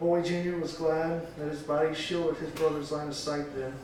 Boy 0.00 0.22
Jr. 0.22 0.56
was 0.56 0.72
glad 0.72 1.26
that 1.36 1.50
his 1.50 1.62
body 1.62 1.94
shielded 1.94 2.36
his 2.36 2.50
brother's 2.50 2.90
line 2.90 3.08
of 3.08 3.14
sight 3.14 3.54
then. 3.54 3.74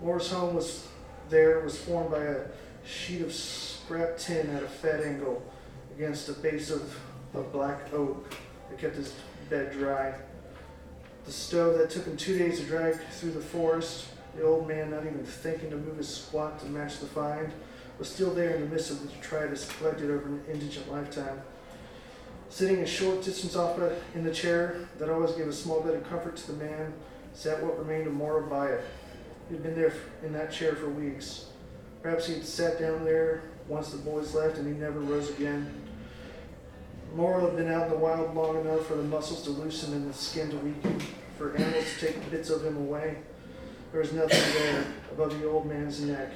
Moore's 0.00 0.30
home 0.30 0.54
was 0.54 0.86
there 1.28 1.60
was 1.60 1.78
formed 1.78 2.10
by 2.10 2.22
a 2.22 2.44
sheet 2.86 3.22
of 3.22 3.32
scrap 3.32 4.16
tin 4.16 4.48
at 4.50 4.62
a 4.62 4.68
fat 4.68 5.02
angle 5.02 5.42
against 5.94 6.28
a 6.28 6.32
base 6.32 6.70
of, 6.70 6.98
of 7.34 7.52
black 7.52 7.92
oak 7.92 8.32
that 8.70 8.78
kept 8.78 8.96
his 8.96 9.14
bed 9.50 9.72
dry. 9.72 10.14
The 11.28 11.34
stove 11.34 11.76
that 11.76 11.90
took 11.90 12.06
him 12.06 12.16
two 12.16 12.38
days 12.38 12.58
to 12.58 12.64
drag 12.64 12.98
through 13.10 13.32
the 13.32 13.40
forest, 13.40 14.06
the 14.34 14.44
old 14.44 14.66
man 14.66 14.92
not 14.92 15.04
even 15.04 15.22
thinking 15.26 15.68
to 15.68 15.76
move 15.76 15.98
his 15.98 16.08
squat 16.08 16.58
to 16.60 16.66
match 16.70 17.00
the 17.00 17.06
find, 17.06 17.52
was 17.98 18.08
still 18.08 18.32
there 18.32 18.54
in 18.54 18.62
the 18.62 18.68
midst 18.68 18.90
of 18.90 19.02
the 19.02 19.08
detritus 19.08 19.70
collected 19.72 20.10
over 20.10 20.26
an 20.26 20.42
indigent 20.50 20.90
lifetime. 20.90 21.42
Sitting 22.48 22.78
a 22.78 22.86
short 22.86 23.22
distance 23.22 23.56
off 23.56 23.78
in 24.14 24.24
the 24.24 24.32
chair 24.32 24.88
that 24.98 25.10
always 25.10 25.32
gave 25.32 25.46
a 25.48 25.52
small 25.52 25.82
bit 25.82 25.96
of 25.96 26.08
comfort 26.08 26.34
to 26.36 26.52
the 26.52 26.64
man 26.64 26.94
sat 27.34 27.62
what 27.62 27.78
remained 27.78 28.06
of 28.06 28.14
Morrow 28.14 28.48
Byatt. 28.48 28.80
He'd 29.50 29.62
been 29.62 29.76
there 29.76 29.92
in 30.24 30.32
that 30.32 30.50
chair 30.50 30.76
for 30.76 30.88
weeks. 30.88 31.50
Perhaps 32.02 32.26
he 32.26 32.34
had 32.36 32.46
sat 32.46 32.80
down 32.80 33.04
there 33.04 33.42
once 33.66 33.90
the 33.90 33.98
boys 33.98 34.34
left 34.34 34.56
and 34.56 34.66
he 34.66 34.72
never 34.80 34.98
rose 35.00 35.28
again. 35.28 35.87
Morrow 37.14 37.46
had 37.46 37.56
been 37.56 37.70
out 37.70 37.84
in 37.84 37.90
the 37.90 37.98
wild 37.98 38.34
long 38.34 38.60
enough 38.60 38.86
for 38.86 38.94
the 38.94 39.02
muscles 39.02 39.42
to 39.42 39.50
loosen 39.50 39.92
and 39.94 40.08
the 40.08 40.14
skin 40.14 40.50
to 40.50 40.56
weaken, 40.58 41.00
for 41.36 41.54
animals 41.56 41.84
to 41.98 42.06
take 42.06 42.30
bits 42.30 42.50
of 42.50 42.64
him 42.64 42.76
away. 42.76 43.18
There 43.90 44.00
was 44.00 44.12
nothing 44.12 44.40
there 44.54 44.84
above 45.12 45.38
the 45.38 45.48
old 45.48 45.66
man's 45.66 46.00
neck. 46.00 46.30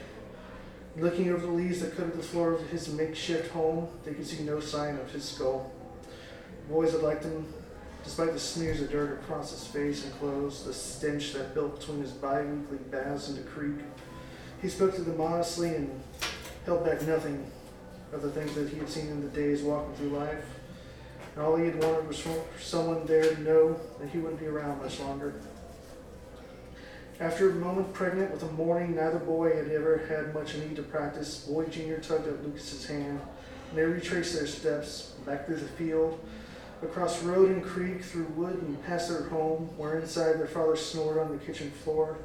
Looking 0.96 1.30
over 1.30 1.46
the 1.46 1.52
leaves 1.52 1.80
that 1.80 1.96
covered 1.96 2.16
the 2.16 2.22
floor 2.22 2.52
of 2.52 2.68
his 2.70 2.92
makeshift 2.92 3.52
home, 3.52 3.88
they 4.04 4.14
could 4.14 4.26
see 4.26 4.42
no 4.42 4.60
sign 4.60 4.98
of 4.98 5.10
his 5.10 5.24
skull. 5.24 5.70
The 6.66 6.74
boys 6.74 6.92
had 6.92 7.02
liked 7.02 7.24
him, 7.24 7.46
despite 8.02 8.32
the 8.32 8.40
smears 8.40 8.80
of 8.80 8.90
dirt 8.90 9.20
across 9.20 9.52
his 9.52 9.66
face 9.66 10.04
and 10.04 10.12
clothes, 10.18 10.64
the 10.64 10.74
stench 10.74 11.32
that 11.34 11.54
built 11.54 11.78
between 11.78 12.00
his 12.00 12.12
bi-weekly 12.12 12.78
baths 12.90 13.28
in 13.28 13.36
the 13.36 13.42
creek. 13.42 13.84
He 14.60 14.68
spoke 14.68 14.94
to 14.94 15.02
them 15.02 15.20
honestly 15.20 15.74
and 15.74 16.02
held 16.66 16.84
back 16.84 17.02
nothing 17.02 17.50
of 18.12 18.22
the 18.22 18.30
things 18.30 18.54
that 18.54 18.68
he 18.68 18.78
had 18.78 18.88
seen 18.88 19.08
in 19.08 19.22
the 19.22 19.28
days 19.28 19.62
walking 19.62 19.94
through 19.94 20.10
life. 20.10 20.44
And 21.34 21.44
all 21.44 21.56
he 21.56 21.66
had 21.66 21.82
wanted 21.82 22.06
was 22.06 22.20
for 22.20 22.44
someone 22.60 23.06
there 23.06 23.34
to 23.34 23.40
know 23.42 23.80
that 23.98 24.10
he 24.10 24.18
wouldn't 24.18 24.40
be 24.40 24.46
around 24.46 24.82
much 24.82 25.00
longer. 25.00 25.34
After 27.20 27.50
a 27.50 27.54
moment 27.54 27.92
pregnant 27.94 28.32
with 28.32 28.42
a 28.42 28.52
morning 28.52 28.96
neither 28.96 29.18
boy 29.18 29.54
had 29.54 29.68
ever 29.70 30.04
had 30.08 30.34
much 30.34 30.56
need 30.56 30.76
to 30.76 30.82
practice, 30.82 31.46
Boy 31.46 31.66
Jr. 31.66 31.94
tugged 31.96 32.26
at 32.26 32.44
Lucas's 32.44 32.86
hand, 32.86 33.20
and 33.70 33.78
they 33.78 33.84
retraced 33.84 34.34
their 34.34 34.46
steps 34.46 35.12
back 35.24 35.46
through 35.46 35.56
the 35.56 35.68
field, 35.68 36.18
across 36.82 37.22
road 37.22 37.50
and 37.50 37.62
creek, 37.62 38.02
through 38.02 38.24
wood, 38.34 38.60
and 38.60 38.84
past 38.84 39.08
their 39.08 39.28
home, 39.28 39.70
where 39.76 40.00
inside 40.00 40.32
their 40.32 40.48
father 40.48 40.76
snored 40.76 41.18
on 41.18 41.30
the 41.30 41.38
kitchen 41.38 41.70
floor. 41.70 42.18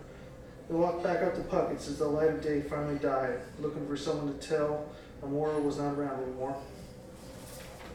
They 0.67 0.75
walked 0.75 1.03
back 1.03 1.21
up 1.21 1.35
to 1.35 1.41
Puckett's 1.41 1.87
as 1.87 1.99
the 1.99 2.07
light 2.07 2.29
of 2.29 2.41
day 2.41 2.61
finally 2.61 2.97
died, 2.97 3.39
looking 3.61 3.87
for 3.87 3.95
someone 3.95 4.37
to 4.37 4.47
tell 4.47 4.89
Amora 5.23 5.61
was 5.61 5.77
not 5.77 5.93
around 5.93 6.23
anymore. 6.23 6.57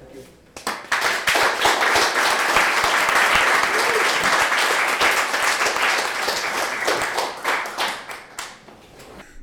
Thank 0.00 0.14
you. 0.14 0.24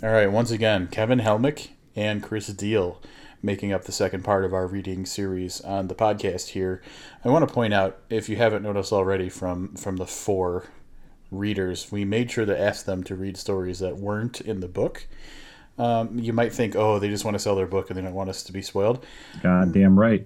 All 0.01 0.09
right, 0.09 0.31
once 0.31 0.49
again, 0.51 0.87
Kevin 0.87 1.19
Helmick 1.19 1.69
and 1.93 2.23
Chris 2.23 2.47
Deal 2.47 3.01
making 3.41 3.73
up 3.73 3.83
the 3.83 3.91
second 3.91 4.23
part 4.23 4.45
of 4.45 4.53
our 4.53 4.65
reading 4.65 5.05
series 5.05 5.59
on 5.61 5.87
the 5.89 5.95
podcast 5.95 6.49
here. 6.49 6.81
I 7.25 7.29
want 7.29 7.47
to 7.47 7.53
point 7.53 7.73
out, 7.73 7.97
if 8.09 8.29
you 8.29 8.37
haven't 8.37 8.63
noticed 8.63 8.93
already 8.93 9.27
from 9.29 9.75
from 9.75 9.97
the 9.97 10.05
four 10.05 10.67
readers, 11.31 11.91
we 11.91 12.05
made 12.05 12.31
sure 12.31 12.45
to 12.45 12.57
ask 12.57 12.85
them 12.85 13.03
to 13.05 13.15
read 13.15 13.35
stories 13.35 13.79
that 13.79 13.97
weren't 13.97 14.39
in 14.39 14.61
the 14.61 14.67
book. 14.69 15.05
Um, 15.77 16.17
you 16.17 16.31
might 16.31 16.53
think, 16.53 16.75
oh, 16.77 16.99
they 16.99 17.09
just 17.09 17.25
want 17.25 17.35
to 17.35 17.39
sell 17.39 17.55
their 17.55 17.67
book 17.67 17.89
and 17.89 17.97
they 17.97 18.01
don't 18.01 18.13
want 18.13 18.29
us 18.29 18.43
to 18.43 18.53
be 18.53 18.61
spoiled. 18.61 19.05
Goddamn 19.43 19.99
right. 19.99 20.25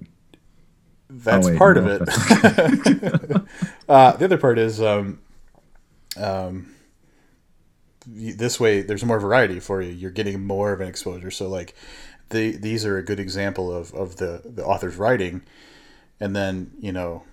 That's 1.10 1.48
Oh, 1.48 1.50
wait, 1.50 1.58
part 1.58 1.78
no, 1.78 1.88
of 1.88 2.02
it. 2.02 2.10
uh, 3.90 4.12
the 4.18 4.26
other 4.26 4.38
part 4.38 4.58
is 4.60 4.82
um, 4.82 5.20
um, 6.18 6.73
this 8.06 8.60
way 8.60 8.82
there's 8.82 9.04
more 9.06 9.20
variety 9.20 9.60
for 9.60 9.82
you. 9.82 9.92
You're 9.92 10.12
getting 10.12 10.46
more 10.46 10.74
of 10.74 10.82
an 10.82 10.88
exposure. 10.88 11.32
So 11.32 11.48
like, 11.48 11.74
the 12.30 12.58
these 12.58 12.86
are 12.86 12.98
a 12.98 13.04
good 13.04 13.20
example 13.20 13.72
of, 13.72 13.94
of 13.94 14.18
the 14.18 14.42
the 14.46 14.66
author's 14.66 14.96
writing, 14.98 15.44
and 16.20 16.36
then 16.36 16.72
you 16.80 16.92
know, 16.92 17.24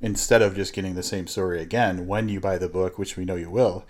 instead 0.00 0.42
of 0.42 0.54
just 0.54 0.72
getting 0.72 0.94
the 0.94 1.02
same 1.02 1.26
story 1.26 1.60
again, 1.60 2.06
when 2.06 2.28
you 2.28 2.40
buy 2.40 2.58
the 2.58 2.68
book, 2.68 2.98
which 2.98 3.16
we 3.16 3.24
know 3.24 3.36
you 3.36 3.50
will, 3.50 3.84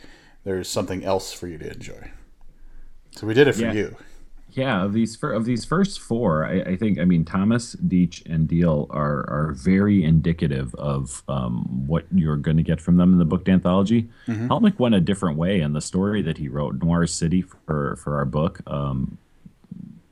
there's 0.44 0.68
something 0.68 1.04
else 1.04 1.32
for 1.32 1.46
you 1.48 1.58
to 1.58 1.72
enjoy. 1.72 2.10
So 3.12 3.26
we 3.26 3.34
did 3.34 3.48
it 3.48 3.54
for 3.54 3.62
Yeah. 3.62 3.72
you. 3.72 3.96
Yeah, 4.56 4.82
of 4.84 4.94
these 4.94 5.14
fir- 5.14 5.32
of 5.34 5.44
these 5.44 5.66
first 5.66 6.00
four, 6.00 6.46
I, 6.46 6.60
I 6.62 6.76
think 6.76 6.98
I 6.98 7.04
mean 7.04 7.24
Thomas, 7.26 7.76
Doetsch, 7.76 8.24
and 8.24 8.48
Deal 8.48 8.86
are 8.90 9.28
are 9.30 9.52
very 9.52 10.02
indicative 10.02 10.74
of 10.76 11.22
um, 11.28 11.86
what 11.86 12.06
you're 12.10 12.36
going 12.38 12.56
to 12.56 12.62
get 12.62 12.80
from 12.80 12.96
them 12.96 13.12
in 13.12 13.18
the 13.18 13.26
book 13.26 13.46
anthology. 13.48 14.08
Helmick 14.48 14.78
went 14.78 14.94
a 14.94 15.00
different 15.00 15.36
way, 15.36 15.60
and 15.60 15.76
the 15.76 15.82
story 15.82 16.22
that 16.22 16.38
he 16.38 16.48
wrote, 16.48 16.82
Noir 16.82 17.06
City, 17.06 17.42
for 17.42 17.96
for 17.96 18.16
our 18.16 18.24
book, 18.24 18.60
um, 18.66 19.18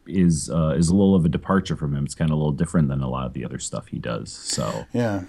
is 0.07 0.51
uh, 0.51 0.75
is 0.77 0.91
a 0.91 0.95
little 0.95 1.15
of 1.15 1.25
a 1.25 1.31
departure 1.31 1.75
from 1.77 1.95
him. 1.97 2.05
It's 2.05 2.15
kind 2.15 2.31
of 2.31 2.35
a 2.35 2.39
little 2.39 2.53
different 2.53 2.89
than 2.89 3.01
a 3.03 3.09
lot 3.09 3.25
of 3.27 3.33
the 3.33 3.47
other 3.47 3.59
stuff 3.59 3.87
he 3.89 3.99
does. 3.99 4.31
So, 4.31 4.85
Yeah. 4.93 5.23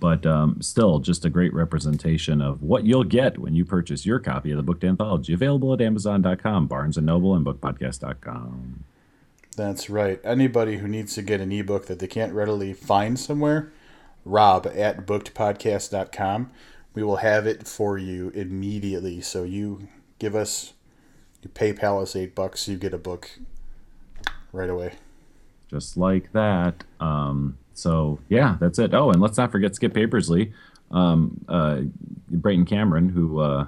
But 0.00 0.26
um, 0.26 0.60
still, 0.60 0.98
just 0.98 1.24
a 1.24 1.30
great 1.30 1.54
representation 1.54 2.42
of 2.42 2.62
what 2.62 2.84
you'll 2.84 3.04
get 3.04 3.38
when 3.38 3.54
you 3.54 3.64
purchase 3.64 4.04
your 4.04 4.18
copy 4.18 4.50
of 4.50 4.56
the 4.56 4.62
book 4.62 4.82
anthology. 4.82 5.32
Available 5.32 5.72
at 5.72 5.80
Amazon.com, 5.80 6.66
Barnes 6.66 6.96
and 6.96 7.06
Noble, 7.06 7.34
and 7.34 7.46
BookedPodcast.com. 7.46 8.84
That's 9.56 9.88
right. 9.88 10.20
Anybody 10.24 10.78
who 10.78 10.88
needs 10.88 11.14
to 11.14 11.22
get 11.22 11.40
an 11.40 11.52
ebook 11.52 11.86
that 11.86 12.00
they 12.00 12.08
can't 12.08 12.32
readily 12.34 12.72
find 12.72 13.18
somewhere, 13.18 13.72
rob 14.24 14.66
at 14.66 15.06
bookedpodcast.com. 15.06 16.50
We 16.94 17.02
will 17.02 17.16
have 17.16 17.46
it 17.46 17.66
for 17.66 17.96
you 17.96 18.30
immediately. 18.30 19.20
So 19.20 19.44
you 19.44 19.88
give 20.18 20.34
us, 20.34 20.72
you 21.42 21.50
PayPal 21.50 22.02
us 22.02 22.16
eight 22.16 22.34
bucks, 22.34 22.66
you 22.66 22.76
get 22.76 22.94
a 22.94 22.98
book 22.98 23.30
right 24.52 24.70
away. 24.70 24.94
just 25.68 25.96
like 25.96 26.32
that. 26.32 26.84
Um, 27.00 27.58
so 27.74 28.18
yeah, 28.28 28.56
that's 28.60 28.78
it. 28.78 28.94
Oh, 28.94 29.10
and 29.10 29.20
let's 29.20 29.36
not 29.36 29.52
forget 29.52 29.74
Skip 29.74 29.92
Papersley, 29.92 30.52
um, 30.90 31.44
uh, 31.48 31.80
Brayton 32.30 32.64
Cameron, 32.66 33.10
who 33.10 33.40
uh, 33.40 33.66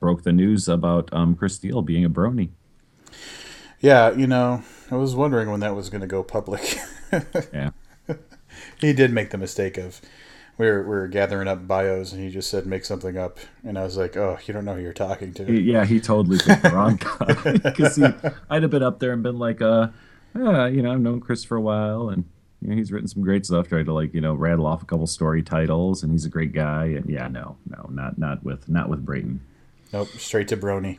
broke 0.00 0.22
the 0.22 0.32
news 0.32 0.68
about 0.68 1.08
um, 1.12 1.34
Chris 1.36 1.58
Deal 1.58 1.82
being 1.82 2.04
a 2.04 2.10
brony. 2.10 2.50
Yeah, 3.80 4.12
you 4.12 4.26
know, 4.26 4.62
I 4.90 4.96
was 4.96 5.14
wondering 5.14 5.50
when 5.50 5.60
that 5.60 5.74
was 5.76 5.90
going 5.90 6.00
to 6.00 6.06
go 6.06 6.22
public. 6.22 6.78
Yeah, 7.52 7.70
he 8.80 8.92
did 8.92 9.12
make 9.12 9.30
the 9.30 9.38
mistake 9.38 9.78
of 9.78 10.00
we 10.58 10.66
were, 10.66 10.82
we 10.82 10.88
were 10.88 11.06
gathering 11.06 11.46
up 11.46 11.68
bios 11.68 12.12
and 12.12 12.20
he 12.20 12.28
just 12.28 12.50
said 12.50 12.66
make 12.66 12.84
something 12.84 13.16
up 13.16 13.38
and 13.62 13.78
i 13.78 13.84
was 13.84 13.96
like 13.96 14.16
oh 14.16 14.36
you 14.46 14.54
don't 14.54 14.64
know 14.64 14.74
who 14.74 14.80
you're 14.80 14.92
talking 14.92 15.32
to 15.34 15.44
He- 15.44 15.60
yeah, 15.60 15.84
he 15.84 16.00
totally 16.00 16.38
picked 16.38 16.64
the 16.64 16.70
wrong 16.70 16.96
guy 16.96 17.52
because 17.58 18.00
I'd 18.50 18.62
have 18.62 18.70
been 18.72 18.82
up 18.82 18.98
there 18.98 19.12
and 19.12 19.22
been 19.22 19.38
like, 19.38 19.62
uh, 19.62 19.88
uh, 20.34 20.64
you 20.66 20.82
know, 20.82 20.92
I've 20.92 21.00
known 21.00 21.20
Chris 21.20 21.44
for 21.44 21.56
a 21.56 21.60
while 21.60 22.08
and. 22.08 22.24
You 22.64 22.70
know, 22.70 22.76
he's 22.76 22.90
written 22.90 23.06
some 23.08 23.22
great 23.22 23.44
stuff. 23.44 23.68
Tried 23.68 23.84
to 23.86 23.92
like 23.92 24.14
you 24.14 24.20
know 24.22 24.32
rattle 24.34 24.66
off 24.66 24.82
a 24.82 24.86
couple 24.86 25.06
story 25.06 25.42
titles, 25.42 26.02
and 26.02 26.10
he's 26.10 26.24
a 26.24 26.30
great 26.30 26.52
guy. 26.52 26.86
And 26.86 27.08
yeah, 27.08 27.28
no, 27.28 27.56
no, 27.68 27.88
not 27.92 28.18
not 28.18 28.42
with 28.42 28.68
not 28.68 28.88
with 28.88 29.04
Brayton. 29.04 29.40
nope 29.92 30.08
straight 30.08 30.48
to 30.48 30.56
brony 30.56 30.98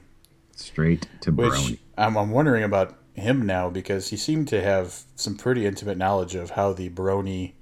Straight 0.56 1.08
to 1.22 1.32
which 1.32 1.52
brony. 1.52 1.80
I'm, 1.98 2.16
I'm 2.18 2.30
wondering 2.32 2.64
about 2.64 2.96
him 3.16 3.46
now 3.46 3.70
because 3.70 4.10
he 4.10 4.16
seemed 4.18 4.48
to 4.50 4.62
have 4.62 5.02
some 5.16 5.36
pretty 5.36 5.66
intimate 5.66 5.98
knowledge 5.98 6.36
of 6.36 6.52
how 6.52 6.72
the 6.72 6.90
brony 6.90 7.54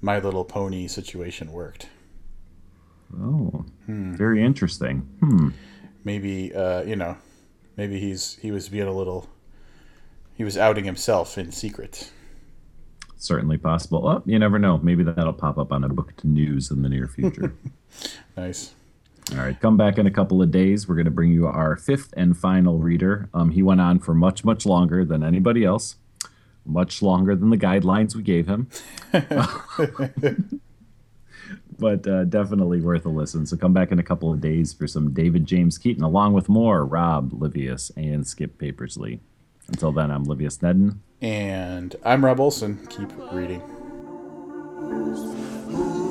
my 0.00 0.18
little 0.20 0.44
pony 0.44 0.86
situation 0.86 1.50
worked 1.52 1.88
Oh, 3.18 3.64
very 3.88 4.42
interesting. 4.44 5.00
Hmm. 5.20 5.48
maybe 6.04 6.54
uh, 6.54 6.82
you 6.84 6.94
know 6.96 7.16
maybe 7.76 7.98
he's 7.98 8.38
he 8.40 8.50
was 8.50 8.68
being 8.68 8.86
a 8.86 8.92
little 8.92 9.28
he 10.34 10.44
was 10.44 10.56
outing 10.56 10.84
himself 10.84 11.36
in 11.36 11.50
secret 11.52 12.10
Certainly 13.18 13.58
possible. 13.58 14.06
Oh, 14.06 14.22
you 14.26 14.38
never 14.38 14.58
know. 14.60 14.78
Maybe 14.78 15.02
that'll 15.02 15.32
pop 15.32 15.58
up 15.58 15.72
on 15.72 15.82
a 15.82 15.88
book 15.88 16.16
to 16.18 16.28
news 16.28 16.70
in 16.70 16.82
the 16.82 16.88
near 16.88 17.08
future. 17.08 17.52
nice 18.36 18.74
All 19.32 19.38
right, 19.38 19.60
come 19.60 19.76
back 19.76 19.98
in 19.98 20.06
a 20.06 20.10
couple 20.10 20.40
of 20.40 20.52
days. 20.52 20.88
We're 20.88 20.94
going 20.94 21.04
to 21.06 21.10
bring 21.10 21.32
you 21.32 21.48
our 21.48 21.76
fifth 21.76 22.14
and 22.16 22.36
final 22.38 22.78
reader. 22.78 23.28
Um, 23.34 23.50
he 23.50 23.62
went 23.62 23.80
on 23.80 23.98
for 23.98 24.14
much, 24.14 24.44
much 24.44 24.64
longer 24.64 25.04
than 25.04 25.24
anybody 25.24 25.64
else, 25.64 25.96
much 26.64 27.02
longer 27.02 27.34
than 27.34 27.50
the 27.50 27.58
guidelines 27.58 28.14
we 28.14 28.22
gave 28.22 28.46
him. 28.46 28.68
but 31.78 32.06
uh, 32.06 32.24
definitely 32.24 32.80
worth 32.80 33.04
a 33.04 33.08
listen. 33.08 33.46
So 33.46 33.56
come 33.56 33.72
back 33.72 33.90
in 33.90 33.98
a 33.98 34.04
couple 34.04 34.32
of 34.32 34.40
days 34.40 34.72
for 34.72 34.86
some 34.86 35.12
David 35.12 35.44
James 35.44 35.76
Keaton, 35.76 36.04
along 36.04 36.34
with 36.34 36.48
more 36.48 36.86
Rob 36.86 37.32
Livius 37.32 37.90
and 37.96 38.24
Skip 38.26 38.58
Papersley. 38.58 39.18
Until 39.68 39.92
then, 39.92 40.10
I'm 40.10 40.24
Livius 40.24 40.58
Nedin. 40.58 40.98
and 41.20 41.96
i'm 42.04 42.24
rob 42.24 42.40
olson. 42.40 42.78
Keep 42.88 43.10
reading. 43.32 43.62
Thank 45.70 46.07